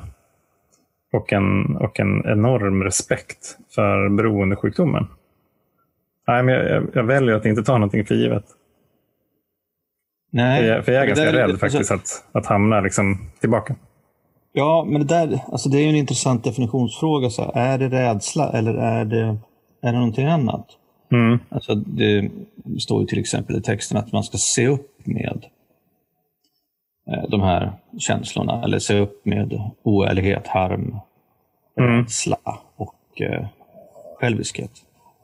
Och 1.13 1.33
en, 1.33 1.75
och 1.75 1.99
en 1.99 2.25
enorm 2.25 2.83
respekt 2.83 3.57
för 3.75 4.09
beroendesjukdomen. 4.09 5.07
Nej, 6.27 6.43
men 6.43 6.55
jag, 6.55 6.87
jag 6.93 7.03
väljer 7.03 7.35
att 7.35 7.45
inte 7.45 7.63
ta 7.63 7.73
någonting 7.73 8.05
för 8.05 8.15
givet. 8.15 8.45
Nej, 10.31 10.61
för 10.61 10.67
jag, 10.67 10.85
för 10.85 10.91
jag 10.91 11.03
är 11.03 11.07
ganska 11.07 11.31
där, 11.31 11.47
rädd 11.47 11.59
faktiskt 11.59 11.91
alltså, 11.91 11.93
att, 11.93 12.25
att 12.31 12.45
hamna 12.45 12.81
liksom 12.81 13.29
tillbaka. 13.39 13.75
Ja, 14.53 14.85
men 14.87 15.01
det 15.01 15.07
där 15.07 15.39
alltså 15.51 15.69
det 15.69 15.77
är 15.77 15.89
en 15.89 15.95
intressant 15.95 16.43
definitionsfråga. 16.43 17.29
Så 17.29 17.51
är 17.55 17.77
det 17.77 17.89
rädsla 17.89 18.51
eller 18.51 18.73
är 18.73 19.05
det, 19.05 19.37
är 19.81 19.91
det 19.91 19.97
någonting 19.97 20.27
annat? 20.27 20.65
Mm. 21.11 21.39
Alltså, 21.49 21.75
det 21.75 22.29
står 22.79 23.01
ju 23.01 23.07
till 23.07 23.19
exempel 23.19 23.55
i 23.55 23.61
texten 23.61 23.97
att 23.97 24.11
man 24.11 24.23
ska 24.23 24.37
se 24.37 24.67
upp 24.67 24.91
med 25.03 25.45
eh, 27.11 27.29
de 27.29 27.41
här 27.41 27.73
känslorna. 27.97 28.63
Eller 28.63 28.79
se 28.79 28.99
upp 28.99 29.25
med 29.25 29.61
oärlighet, 29.83 30.47
harm, 30.47 30.99
mm. 31.79 31.91
rädsla 31.91 32.37
och 32.75 33.21
eh, 33.21 33.45
själviskhet. 34.19 34.71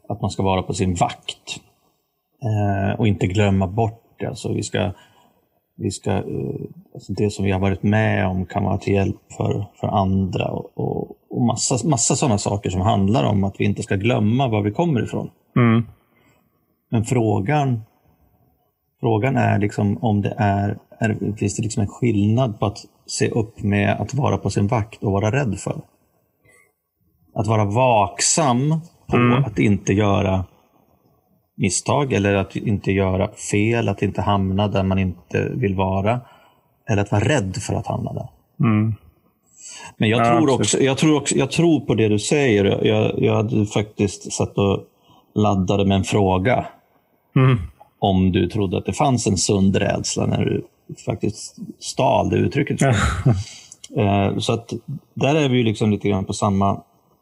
Att 0.10 0.22
man 0.22 0.32
ska 0.32 0.44
vara 0.44 0.64
på 0.64 0.74
sin 0.74 0.96
vakt. 0.96 1.60
Eh, 2.44 3.00
och 3.00 3.08
inte 3.08 3.28
glömma 3.28 3.68
bort 3.68 4.03
Alltså 4.30 4.54
vi 4.54 4.64
ska, 4.64 4.92
vi 5.76 5.92
ska, 5.92 6.12
eh, 6.12 6.24
alltså 6.94 7.14
det 7.14 7.30
som 7.30 7.46
vi 7.46 7.52
har 7.52 7.60
varit 7.60 7.84
med 7.84 8.28
om 8.28 8.46
kan 8.46 8.64
vara 8.64 8.78
till 8.78 8.94
hjälp 8.94 9.22
för, 9.38 9.66
för 9.80 9.88
andra 9.88 10.48
och, 10.48 10.72
och, 10.74 11.16
och 11.30 11.42
massa, 11.42 11.88
massa 11.88 12.16
sådana 12.16 12.38
saker 12.38 12.70
som 12.70 12.82
handlar 12.82 13.24
om 13.24 13.44
att 13.44 13.56
vi 13.60 13.66
inte 13.66 13.84
ska 13.84 13.96
glömma 13.96 14.48
var 14.48 14.62
vi 14.62 14.72
kommer 14.72 15.04
ifrån. 15.04 15.30
Mm. 15.56 15.86
Men 16.90 17.06
frågan, 17.06 17.82
frågan 19.00 19.38
är 19.38 19.60
liksom 19.60 19.98
om 20.04 20.22
det 20.22 20.36
är, 20.38 20.78
är, 21.00 21.36
finns 21.38 21.56
det 21.56 21.64
liksom 21.64 21.82
en 21.82 21.88
skillnad 21.88 22.60
på 22.60 22.66
att 22.66 22.78
se 23.06 23.30
upp 23.30 23.64
med 23.64 24.02
att 24.02 24.14
vara 24.14 24.38
på 24.38 24.50
sin 24.50 24.68
vakt 24.68 25.04
och 25.04 25.12
vara 25.12 25.32
rädd 25.32 25.60
för? 25.60 25.82
Att 27.36 27.48
vara 27.48 27.66
vaksam 27.66 28.80
på 29.08 29.18
mm. 29.18 29.44
att 29.44 29.60
inte 29.60 29.94
göra 29.94 30.46
misstag 31.56 32.14
eller 32.14 32.34
att 32.36 32.56
inte 32.56 32.92
göra 32.92 33.28
fel, 33.52 33.90
att 33.90 34.02
inte 34.02 34.22
hamna 34.22 34.68
där 34.68 34.84
man 34.84 35.00
inte 35.00 35.50
vill 35.56 35.76
vara. 35.76 36.20
Eller 36.90 37.02
att 37.02 37.12
vara 37.12 37.24
rädd 37.24 37.56
för 37.62 37.74
att 37.74 37.88
hamna 37.88 38.14
där. 38.14 38.28
Mm. 38.60 38.94
Men 39.98 40.10
jag, 40.10 40.20
Ja, 40.20 40.26
tror 40.26 40.36
absolut. 40.38 40.60
också, 40.60 40.80
jag, 40.80 40.98
tror 40.98 41.18
också, 41.18 41.36
jag 41.36 41.52
tror 41.52 41.80
på 41.80 41.96
det 41.96 42.08
du 42.08 42.20
säger. 42.20 42.86
Jag- 42.86 43.22
Jag, 43.24 43.36
hade 43.36 43.66
faktiskt 43.66 44.34
satt 44.34 44.58
och 44.58 44.80
laddade 45.36 45.86
med 45.86 45.98
en 45.98 46.04
fråga. 46.04 46.66
Mm. 47.36 47.58
Om 48.00 48.32
du 48.32 48.48
trodde 48.50 48.78
att 48.78 48.86
det 48.86 48.94
fanns 48.94 49.28
en 49.28 49.38
sund 49.38 49.76
rädsla 49.76 50.26
när 50.26 50.46
du 50.46 50.66
faktiskt 51.06 51.56
stal 51.80 52.30
det 52.30 52.36
uttrycket. 52.38 52.80
Eh, 53.98 54.38
Så 54.38 54.54
att 54.54 54.74
där 55.14 55.36
är 55.36 55.50
vi 55.50 55.58
ju 55.58 55.64
liksom 55.64 55.92
lite 55.92 56.10
grann 56.10 56.26
på 56.26 56.34
samma 56.34 56.70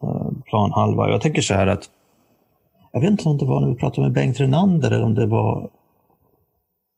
eh, 0.03 0.27
planhalva. 0.45 1.09
Jag 1.09 1.21
tänker 1.21 1.41
så 1.41 1.53
här 1.53 1.67
att 1.67 1.83
jag 2.91 3.01
vet 3.01 3.09
inte 3.09 3.29
om 3.29 3.37
det 3.37 3.45
var 3.45 3.61
när 3.61 3.67
vi 3.67 3.75
pratade 3.75 4.07
med 4.07 4.13
Bengt 4.13 4.39
Renander 4.39 4.91
eller 4.91 5.03
om 5.03 5.15
det 5.15 5.25
var 5.25 5.69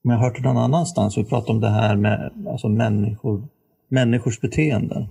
om 0.03 0.11
jag 0.11 0.17
hört 0.17 0.35
det 0.35 0.41
någon 0.41 0.57
annanstans. 0.57 1.17
Vi 1.17 1.23
pratade 1.23 1.51
om 1.51 1.59
det 1.61 1.69
här 1.69 1.95
med 1.95 2.31
alltså 2.47 2.69
människor, 2.69 3.47
människors 3.89 4.41
beteenden. 4.41 5.07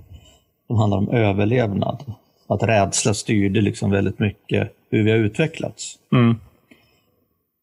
som 0.66 0.76
handlar 0.76 0.98
om 0.98 1.08
överlevnad. 1.08 2.04
Att 2.46 2.62
rädsla 2.62 3.14
styrde 3.14 3.60
liksom 3.60 3.90
väldigt 3.90 4.18
mycket 4.18 4.72
hur 4.90 5.02
vi 5.02 5.10
har 5.10 5.18
utvecklats. 5.18 5.98
Mm. 6.12 6.36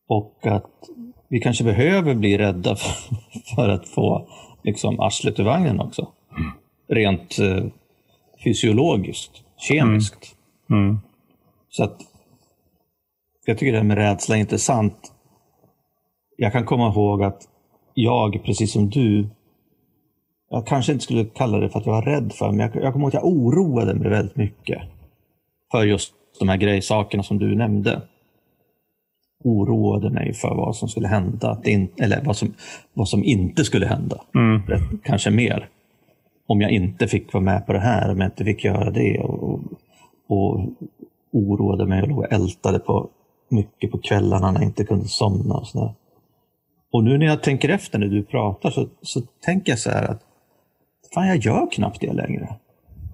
Och 0.08 0.38
att 0.42 0.72
vi 1.28 1.40
kanske 1.40 1.64
behöver 1.64 2.16
bli 2.16 2.38
rädda 2.38 2.76
för, 2.76 3.16
för 3.56 3.70
att 3.70 3.88
få 3.88 4.28
liksom, 4.64 5.00
arslet 5.00 5.40
ur 5.40 5.44
vagnen 5.44 5.80
också. 5.80 6.08
Rent 6.88 7.40
eh, 7.40 7.64
fysiologiskt, 8.44 9.32
kemiskt. 9.58 10.36
Mm. 10.70 11.00
Så 11.70 11.84
att 11.84 12.09
jag 13.50 13.58
tycker 13.58 13.72
det 13.72 13.78
här 13.78 13.86
med 13.86 13.98
rädsla 13.98 14.36
är 14.36 14.40
intressant. 14.40 15.14
Jag 16.38 16.52
kan 16.52 16.66
komma 16.66 16.88
ihåg 16.88 17.24
att 17.24 17.42
jag, 17.94 18.44
precis 18.44 18.72
som 18.72 18.90
du, 18.90 19.30
jag 20.50 20.68
kanske 20.68 20.92
inte 20.92 21.04
skulle 21.04 21.26
kalla 21.26 21.58
det 21.58 21.70
för 21.70 21.80
att 21.80 21.86
jag 21.86 21.94
var 21.94 22.02
rädd 22.02 22.34
för, 22.34 22.52
men 22.52 22.60
jag, 22.60 22.84
jag 22.84 22.94
kommer 22.94 23.06
ihåg 23.06 23.08
att 23.08 23.24
jag 23.24 23.26
oroade 23.26 23.94
mig 23.94 24.10
väldigt 24.10 24.36
mycket 24.36 24.82
för 25.72 25.84
just 25.84 26.14
de 26.40 26.50
här 26.50 26.58
grejsakerna 26.58 27.24
som 27.24 27.40
du 27.40 27.56
nämnde. 27.56 28.02
Oroade 29.44 30.10
mig 30.10 30.34
för 30.34 30.56
vad 30.56 30.76
som 30.76 30.90
skulle 30.90 31.08
hända, 31.08 31.62
in, 31.64 31.88
eller 31.98 32.22
vad 32.26 32.36
som, 32.36 32.54
vad 32.94 33.10
som 33.10 33.24
inte 33.24 33.66
skulle 33.66 33.86
hända. 33.86 34.22
Mm. 34.36 34.62
Kanske 35.04 35.32
mer. 35.32 35.70
Om 36.48 36.62
jag 36.62 36.72
inte 36.72 37.08
fick 37.08 37.34
vara 37.34 37.44
med 37.44 37.66
på 37.66 37.74
det 37.74 37.80
här, 37.80 38.12
om 38.12 38.20
jag 38.20 38.28
inte 38.28 38.46
fick 38.46 38.64
göra 38.64 38.92
det. 38.92 39.20
Och, 39.20 39.44
och, 39.44 39.60
och 40.28 40.60
oroade 41.32 41.86
mig 41.86 42.02
och 42.02 42.08
låg 42.08 42.18
och 42.18 42.34
ältade 42.34 42.80
på, 42.80 43.10
mycket 43.52 43.92
på 43.92 43.98
kvällarna 43.98 44.52
när 44.52 44.60
jag 44.60 44.70
inte 44.70 44.84
kunde 44.84 45.08
somna. 45.08 45.56
Och, 45.56 45.68
så 45.68 45.80
där. 45.80 45.94
och 46.92 47.04
nu 47.04 47.18
när 47.18 47.26
jag 47.26 47.44
tänker 47.44 47.70
efter 47.70 48.00
när 48.00 48.08
du 48.08 48.24
pratar 48.24 48.72
så, 48.72 48.88
så 49.02 49.22
tänker 49.22 49.72
jag 49.72 49.80
så 49.80 49.90
här 49.90 50.04
att 50.04 50.22
fan, 51.14 51.28
jag 51.28 51.38
gör 51.38 51.72
knappt 51.72 52.02
det 52.02 52.14
längre. 52.14 52.56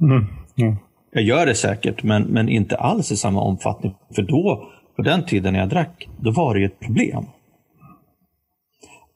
Mm. 0.02 0.26
Mm. 0.58 0.76
Jag 1.12 1.24
gör 1.24 1.46
det 1.46 1.56
säkert, 1.56 2.04
men, 2.04 2.24
men 2.24 2.50
inte 2.50 2.78
alls 2.78 3.12
i 3.12 3.18
samma 3.18 3.42
omfattning. 3.42 3.96
För 4.16 4.22
då, 4.22 4.70
på 4.96 5.02
den 5.02 5.26
tiden 5.26 5.54
när 5.54 5.60
jag 5.60 5.70
drack, 5.70 6.08
då 6.20 6.32
var 6.32 6.54
det 6.54 6.60
ju 6.60 6.66
ett 6.66 6.80
problem. 6.80 7.26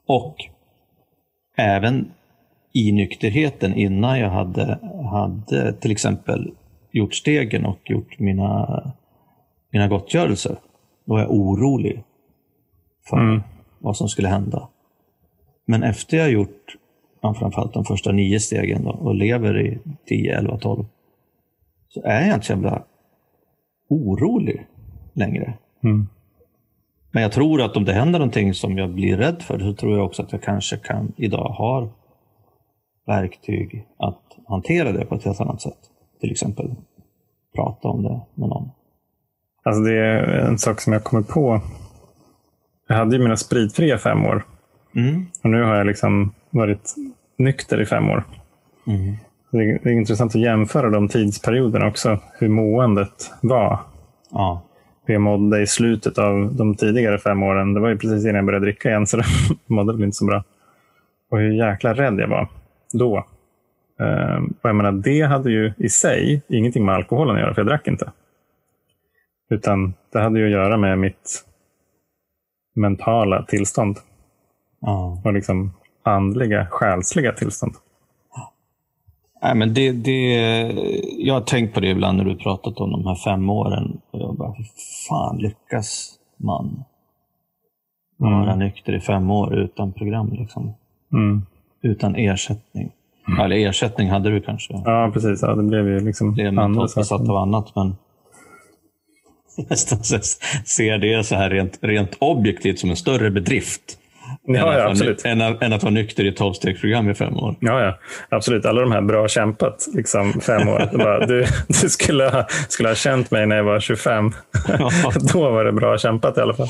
Och 0.07 0.35
även 1.57 2.11
i 2.73 2.91
nykterheten 2.91 3.73
innan 3.73 4.19
jag 4.19 4.29
hade, 4.29 4.79
hade 5.11 5.73
till 5.73 5.91
exempel 5.91 6.51
gjort 6.91 7.13
stegen 7.15 7.65
och 7.65 7.79
gjort 7.83 8.19
mina, 8.19 8.83
mina 9.71 9.87
gottgörelser, 9.87 10.55
var 11.09 11.19
jag 11.19 11.31
orolig 11.31 12.03
för 13.09 13.17
Mm. 13.17 13.41
vad 13.79 13.97
som 13.97 14.09
skulle 14.09 14.27
hända. 14.27 14.69
Men 15.65 15.83
efter 15.83 16.17
jag 16.17 16.31
gjort 16.31 16.75
ja, 17.21 17.33
framförallt 17.33 17.73
de 17.73 17.85
första 17.85 18.11
nio 18.11 18.39
stegen 18.39 18.83
då, 18.83 18.91
och 18.91 19.15
lever 19.15 19.59
i 19.61 19.79
10, 20.05 20.37
11, 20.37 20.57
12 20.57 20.85
så 21.87 22.01
är 22.03 22.27
jag 22.27 22.35
inte 22.35 22.45
så 22.45 22.53
jävla 22.53 22.83
orolig 23.89 24.67
längre. 25.13 25.53
Mm. 25.83 26.07
Men 27.11 27.23
jag 27.23 27.31
tror 27.31 27.61
att 27.61 27.77
om 27.77 27.85
det 27.85 27.93
händer 27.93 28.19
någonting 28.19 28.53
som 28.53 28.77
jag 28.77 28.89
blir 28.89 29.17
rädd 29.17 29.41
för 29.41 29.59
så 29.59 29.73
tror 29.73 29.97
jag 29.97 30.05
också 30.05 30.23
att 30.23 30.31
jag 30.31 30.41
kanske 30.41 30.77
kan 30.77 31.13
idag 31.17 31.49
har 31.49 31.89
verktyg 33.05 33.87
att 33.97 34.21
hantera 34.47 34.91
det 34.91 35.05
på 35.05 35.15
ett 35.15 35.25
helt 35.25 35.41
annat 35.41 35.61
sätt. 35.61 35.79
Till 36.19 36.31
exempel 36.31 36.75
prata 37.55 37.87
om 37.87 38.03
det 38.03 38.21
med 38.35 38.49
någon. 38.49 38.71
Alltså 39.63 39.81
det 39.81 39.93
är 39.93 40.23
en 40.23 40.57
sak 40.57 40.81
som 40.81 40.93
jag 40.93 41.03
kommer 41.03 41.23
på. 41.23 41.61
Jag 42.87 42.95
hade 42.95 43.15
ju 43.15 43.23
mina 43.23 43.37
spritfria 43.37 43.97
fem 43.97 44.25
år. 44.25 44.45
Mm. 44.95 45.25
Och 45.43 45.49
nu 45.49 45.63
har 45.63 45.75
jag 45.75 45.87
liksom 45.87 46.33
varit 46.49 46.95
nykter 47.37 47.81
i 47.81 47.85
fem 47.85 48.09
år. 48.09 48.23
Mm. 48.87 49.15
Det 49.51 49.57
är, 49.57 49.79
det 49.83 49.89
är 49.89 49.93
intressant 49.93 50.35
att 50.35 50.41
jämföra 50.41 50.89
de 50.89 51.07
tidsperioderna 51.07 51.87
också. 51.87 52.19
Hur 52.39 52.49
måendet 52.49 53.31
var. 53.41 53.79
Ja. 54.31 54.61
Hur 55.05 55.13
jag 55.13 55.21
mådde 55.21 55.61
i 55.61 55.67
slutet 55.67 56.17
av 56.17 56.55
de 56.55 56.75
tidigare 56.75 57.19
fem 57.19 57.43
åren. 57.43 57.73
Det 57.73 57.79
var 57.79 57.89
ju 57.89 57.97
precis 57.97 58.23
innan 58.23 58.35
jag 58.35 58.45
började 58.45 58.65
dricka 58.65 58.89
igen, 58.89 59.07
så 59.07 59.17
det 59.17 59.23
mådde 59.67 59.93
väl 59.93 60.03
inte 60.03 60.17
så 60.17 60.25
bra. 60.25 60.43
Och 61.31 61.39
hur 61.39 61.51
jäkla 61.51 61.93
rädd 61.93 62.19
jag 62.19 62.27
var 62.27 62.47
då. 62.93 63.25
Ehm, 63.99 64.53
och 64.61 64.69
jag 64.69 64.75
menar, 64.75 64.91
det 64.91 65.21
hade 65.21 65.51
ju 65.51 65.73
i 65.77 65.89
sig 65.89 66.41
ingenting 66.47 66.85
med 66.85 66.95
alkoholen 66.95 67.35
att 67.35 67.41
göra, 67.41 67.53
för 67.53 67.61
jag 67.61 67.67
drack 67.67 67.87
inte. 67.87 68.11
Utan 69.49 69.93
det 70.11 70.19
hade 70.19 70.39
ju 70.39 70.45
att 70.45 70.51
göra 70.51 70.77
med 70.77 70.99
mitt 70.99 71.45
mentala 72.75 73.43
tillstånd 73.43 73.97
ja. 74.79 75.21
och 75.23 75.33
liksom 75.33 75.71
andliga, 76.03 76.67
själsliga 76.69 77.31
tillstånd. 77.31 77.73
Nej, 79.41 79.55
men 79.55 79.73
det, 79.73 79.91
det, 79.91 80.31
jag 81.17 81.33
har 81.33 81.41
tänkt 81.41 81.73
på 81.73 81.79
det 81.79 81.87
ibland 81.89 82.17
när 82.17 82.25
du 82.25 82.35
pratat 82.35 82.77
om 82.79 82.91
de 82.91 83.07
här 83.07 83.15
fem 83.15 83.49
åren. 83.49 84.01
Och 84.11 84.19
jag 84.19 84.35
bara, 84.35 84.51
hur 84.51 84.67
fan 85.09 85.37
lyckas 85.37 86.13
man 86.37 86.83
vara 88.17 88.55
nykter 88.55 88.93
i 88.93 88.99
fem 88.99 89.31
år 89.31 89.55
utan 89.55 89.91
program? 89.93 90.33
Liksom? 90.33 90.73
Mm. 91.13 91.41
Utan 91.81 92.15
ersättning. 92.15 92.91
Eller 93.39 93.55
ersättning 93.55 94.09
hade 94.09 94.29
du 94.29 94.41
kanske. 94.41 94.73
Ja, 94.85 95.11
precis. 95.13 95.41
Ja, 95.41 95.55
det 95.55 95.63
blev 95.63 95.87
ju 95.87 95.99
liksom 95.99 96.35
Det 96.35 96.47
andra 96.47 96.87
saker. 96.87 97.29
av 97.31 97.37
annat. 97.37 97.75
Men 97.75 97.95
nästan 99.69 100.03
ser 100.65 100.97
det 100.97 101.23
så 101.23 101.35
här 101.35 101.49
rent, 101.49 101.77
rent 101.81 102.15
objektivt 102.19 102.79
som 102.79 102.89
en 102.89 102.95
större 102.95 103.31
bedrift. 103.31 103.81
än, 104.47 104.55
Ja, 104.55 104.89
att 104.89 104.99
ja, 104.99 105.05
vara, 105.05 105.47
än, 105.47 105.57
än 105.61 105.73
att 105.73 105.83
vara 105.83 105.93
nykter 105.93 106.23
i 106.23 106.27
ett 106.27 106.37
tolvstegsprogram 106.37 107.09
i 107.09 107.13
fem 107.13 107.37
år. 107.37 107.55
Ja, 107.59 107.83
ja, 107.83 107.97
absolut. 108.29 108.65
Alla 108.65 108.81
de 108.81 108.91
här 108.91 109.01
bra 109.01 109.27
kämpat, 109.27 109.87
liksom 109.93 110.33
fem 110.41 110.67
år. 110.67 110.97
Bara, 110.97 111.25
du 111.25 111.45
du 111.67 111.89
skulle, 111.89 112.29
ha, 112.29 112.47
skulle 112.69 112.89
ha 112.89 112.95
känt 112.95 113.31
mig 113.31 113.45
när 113.45 113.55
jag 113.55 113.63
var 113.63 113.79
25. 113.79 114.31
Då 115.33 115.51
var 115.51 115.65
det 115.65 115.71
bra 115.71 115.97
kämpat 115.97 116.37
i 116.37 116.41
alla 116.41 116.53
fall. 116.53 116.67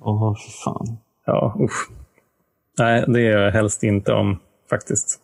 Åh, 0.00 0.36
för 0.36 0.50
fan. 0.64 0.98
Ja, 1.26 1.56
usch. 1.60 1.90
Nej, 2.78 3.04
det 3.08 3.20
är 3.20 3.38
jag 3.38 3.52
helst 3.52 3.82
inte 3.82 4.12
om 4.12 4.38
faktiskt. 4.70 5.18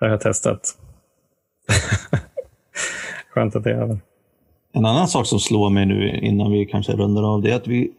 Det 0.00 0.06
har 0.06 0.10
jag 0.10 0.20
testat. 0.20 0.60
Skönt 3.34 3.56
att 3.56 3.64
det 3.64 3.70
är 3.70 3.74
över. 3.74 3.98
En 4.72 4.86
annan 4.86 5.08
sak 5.08 5.26
som 5.26 5.40
slår 5.40 5.70
mig 5.70 5.86
nu 5.86 6.18
innan 6.18 6.52
vi 6.52 6.66
kanske 6.66 6.92
rundar 6.92 7.34
av 7.34 7.42
det 7.42 7.50
är 7.50 7.56
att 7.56 7.66
vi, 7.66 7.90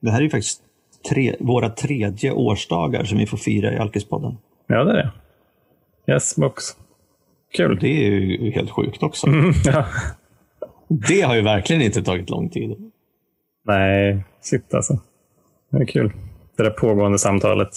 det 0.00 0.10
här 0.10 0.18
är 0.18 0.22
ju 0.22 0.30
faktiskt 0.30 0.62
tre, 1.10 1.36
våra 1.40 1.70
tredje 1.70 2.32
årsdagar 2.32 3.04
som 3.04 3.18
vi 3.18 3.26
får 3.26 3.38
fira 3.38 3.72
i 3.72 3.78
Alkispodden. 3.78 4.38
Ja, 4.66 4.84
det 4.84 4.90
är 4.90 4.96
det. 4.96 6.12
Yes, 6.12 6.36
box. 6.36 6.64
Kul. 7.56 7.78
Det 7.80 8.06
är 8.06 8.10
ju 8.10 8.50
helt 8.50 8.70
sjukt 8.70 9.02
också. 9.02 9.26
Mm, 9.26 9.52
ja. 9.64 9.84
Det 10.88 11.20
har 11.20 11.34
ju 11.34 11.42
verkligen 11.42 11.82
inte 11.82 12.02
tagit 12.02 12.30
lång 12.30 12.50
tid. 12.50 12.76
Nej, 13.64 14.24
shit 14.40 14.74
alltså. 14.74 14.98
Det 15.70 15.78
är 15.78 15.86
kul. 15.86 16.12
Det 16.56 16.62
där 16.62 16.70
pågående 16.70 17.18
samtalet. 17.18 17.68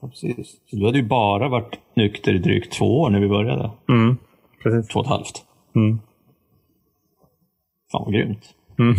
Ja, 0.00 0.08
precis. 0.08 0.56
Så 0.70 0.76
du 0.76 0.84
hade 0.84 0.98
ju 0.98 1.04
bara 1.04 1.48
varit 1.48 1.78
nykter 1.94 2.34
i 2.34 2.38
drygt 2.38 2.72
två 2.72 3.00
år 3.00 3.10
när 3.10 3.20
vi 3.20 3.28
började. 3.28 3.70
Mm, 3.88 4.16
precis. 4.62 4.88
Två 4.88 5.00
och 5.00 5.06
ett 5.06 5.10
halvt. 5.10 5.42
Mm. 5.76 5.98
Fan 7.94 8.02
vad 8.04 8.12
grymt. 8.12 8.44
Mm. 8.78 8.94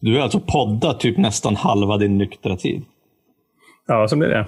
Du 0.00 0.14
har 0.16 0.22
alltså 0.22 0.40
poddat 0.40 1.00
typ 1.00 1.18
nästan 1.18 1.56
halva 1.56 1.96
din 1.98 2.18
nyktra 2.18 2.56
tid. 2.56 2.84
Ja, 3.86 4.08
så 4.08 4.16
blir 4.16 4.28
det. 4.28 4.46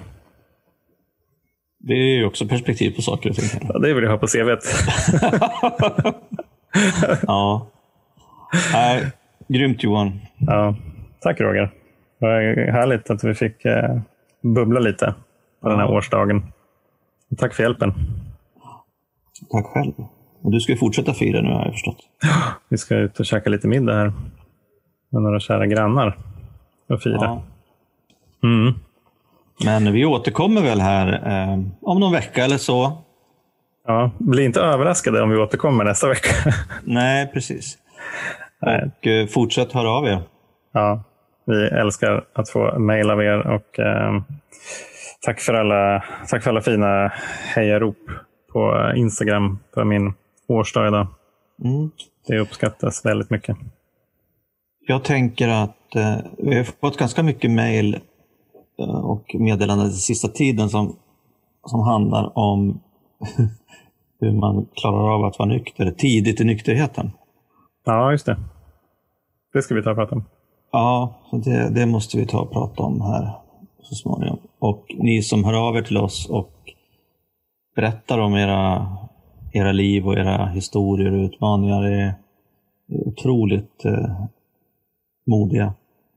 Det 1.79 1.93
är 1.93 2.17
ju 2.17 2.25
också 2.25 2.47
perspektiv 2.47 2.95
på 2.95 3.01
saker 3.01 3.29
och 3.29 3.35
ting. 3.35 3.59
Ja, 3.73 3.79
det 3.79 3.93
vill 3.93 4.03
jag 4.03 4.11
ha 4.11 4.17
på 4.17 4.27
CVt. 4.27 4.63
Ja. 7.27 7.67
Nej, 8.73 9.11
grymt 9.47 9.83
Johan. 9.83 10.19
Ja, 10.37 10.75
tack 11.21 11.39
Roger. 11.41 11.71
Det 12.19 12.25
var 12.25 12.71
härligt 12.71 13.09
att 13.09 13.23
vi 13.23 13.33
fick 13.35 13.65
eh, 13.65 13.99
bubbla 14.41 14.79
lite 14.79 15.15
på 15.61 15.69
den 15.69 15.79
här 15.79 15.85
Ja. 15.85 15.97
årsdagen. 15.97 16.43
Tack 17.37 17.53
för 17.53 17.63
hjälpen. 17.63 17.93
Tack 19.51 19.65
själv. 19.65 19.93
Och 20.45 20.51
du 20.51 20.59
ska 20.59 20.75
fortsätta 20.75 21.13
fira 21.13 21.41
nu 21.41 21.49
har 21.49 21.65
jag 21.65 21.73
förstått. 21.73 21.97
Vi 22.69 22.77
ska 22.77 22.95
ut 22.95 23.19
och 23.19 23.25
käka 23.25 23.49
lite 23.49 23.67
middag 23.67 23.93
här 23.93 24.13
med 25.09 25.21
några 25.21 25.39
kära 25.39 25.67
grannar 25.67 26.17
och 26.89 27.01
fira. 27.01 27.17
Ja. 27.21 27.43
Mm. 28.43 28.73
Men 29.65 29.93
vi 29.93 30.05
återkommer 30.05 30.61
väl 30.61 30.81
här 30.81 31.07
eh, 31.13 31.59
om 31.81 31.99
någon 31.99 32.11
vecka 32.11 32.45
eller 32.45 32.57
så. 32.57 32.97
Ja, 33.87 34.11
bli 34.17 34.45
inte 34.45 34.61
överraskade 34.61 35.21
om 35.21 35.29
vi 35.29 35.37
återkommer 35.37 35.83
nästa 35.83 36.07
vecka. 36.07 36.53
Nej, 36.83 37.31
precis. 37.33 37.77
Nej. 38.61 38.83
Och 38.85 39.07
eh, 39.07 39.27
fortsätt 39.27 39.71
höra 39.71 39.89
av 39.89 40.07
er. 40.07 40.21
Ja, 40.73 41.03
vi 41.45 41.65
älskar 41.67 42.25
att 42.33 42.49
få 42.49 42.79
mejl 42.79 43.09
av 43.09 43.21
er 43.21 43.47
och 43.47 43.79
eh, 43.79 44.21
tack, 45.21 45.39
för 45.39 45.53
alla, 45.53 46.03
tack 46.29 46.43
för 46.43 46.49
alla 46.49 46.61
fina 46.61 47.11
hejarop 47.55 47.97
på 48.53 48.91
Instagram 48.95 49.59
för 49.73 49.83
min 49.83 50.13
årsdag 50.47 50.87
idag. 50.87 51.07
Mm. 51.63 51.91
Det 52.27 52.39
uppskattas 52.39 53.05
väldigt 53.05 53.29
mycket. 53.29 53.57
Jag 54.87 55.03
tänker 55.03 55.47
att 55.47 55.95
eh, 55.95 56.17
vi 56.37 56.55
har 56.55 56.63
fått 56.63 56.97
ganska 56.97 57.23
mycket 57.23 57.51
mejl 57.51 57.99
eh, 58.79 59.05
och 59.05 59.35
meddelanden 59.39 59.87
den 59.87 59.95
sista 59.95 60.27
tiden 60.27 60.69
som, 60.69 60.95
som 61.65 61.79
handlar 61.79 62.37
om 62.37 62.79
hur 64.19 64.31
man 64.31 64.67
klarar 64.73 65.13
av 65.13 65.25
att 65.25 65.39
vara 65.39 65.49
nykter 65.49 65.91
tidigt 65.91 66.41
i 66.41 66.43
nykterheten. 66.43 67.11
Ja, 67.85 68.11
just 68.11 68.25
det. 68.25 68.37
Det 69.53 69.61
ska 69.61 69.75
vi 69.75 69.83
ta 69.83 69.89
och 69.89 69.97
prata 69.97 70.15
om. 70.15 70.23
Ja, 70.71 71.13
det, 71.31 71.69
det 71.69 71.85
måste 71.85 72.17
vi 72.17 72.25
ta 72.25 72.39
och 72.39 72.51
prata 72.51 72.83
om 72.83 73.01
här 73.01 73.31
så 73.81 73.95
småningom. 73.95 74.37
Och 74.59 74.95
ni 74.97 75.21
som 75.21 75.43
hör 75.43 75.53
av 75.53 75.77
er 75.77 75.81
till 75.81 75.97
oss 75.97 76.29
och 76.29 76.53
berättar 77.75 78.19
om 78.19 78.35
era, 78.35 78.87
era 79.55 79.71
liv 79.71 80.07
och 80.07 80.13
era 80.13 80.45
historier 80.45 81.13
och 81.13 81.25
utmaningar 81.25 81.83
är 81.83 82.13
otroligt 83.05 83.85
eh, 83.85 84.25
modiga. 85.27 85.73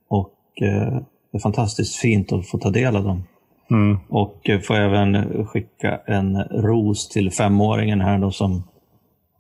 Och 0.09 0.63
eh, 0.63 1.03
det 1.33 1.39
är 1.39 1.39
fantastiskt 1.39 1.97
fint 1.97 2.33
att 2.33 2.49
få 2.49 2.59
ta 2.59 2.71
del 2.71 2.97
av 2.97 3.05
dem. 3.05 3.25
Mm. 3.71 3.99
Och 4.09 4.49
eh, 4.49 4.61
får 4.61 4.75
även 4.75 5.47
skicka 5.47 6.01
en 6.07 6.43
ros 6.43 7.09
till 7.09 7.31
femåringen 7.31 8.01
här 8.01 8.19
då 8.19 8.31
som 8.31 8.63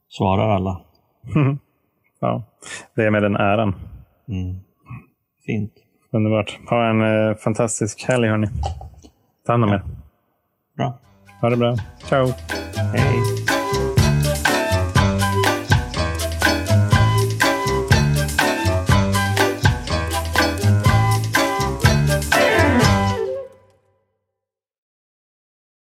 svarar 0.08 0.48
alla. 0.48 0.80
Mm. 1.36 1.58
Ja, 2.20 2.42
det 2.94 3.02
är 3.02 3.10
med 3.10 3.22
den 3.22 3.36
äran. 3.36 3.74
Mm. 4.28 4.56
Fint. 5.46 5.72
Underbart. 6.12 6.58
Ha 6.70 6.90
en 6.90 7.00
eh, 7.00 7.36
fantastisk 7.36 8.04
helg 8.08 8.28
hörni. 8.28 8.46
Ta 9.46 9.52
hand 9.52 9.64
om 9.64 9.70
er. 9.70 9.82
Bra. 10.76 10.98
Ha 11.40 11.50
det 11.50 11.56
bra. 11.56 11.76
Ciao. 12.08 12.26
Hej. 12.94 13.47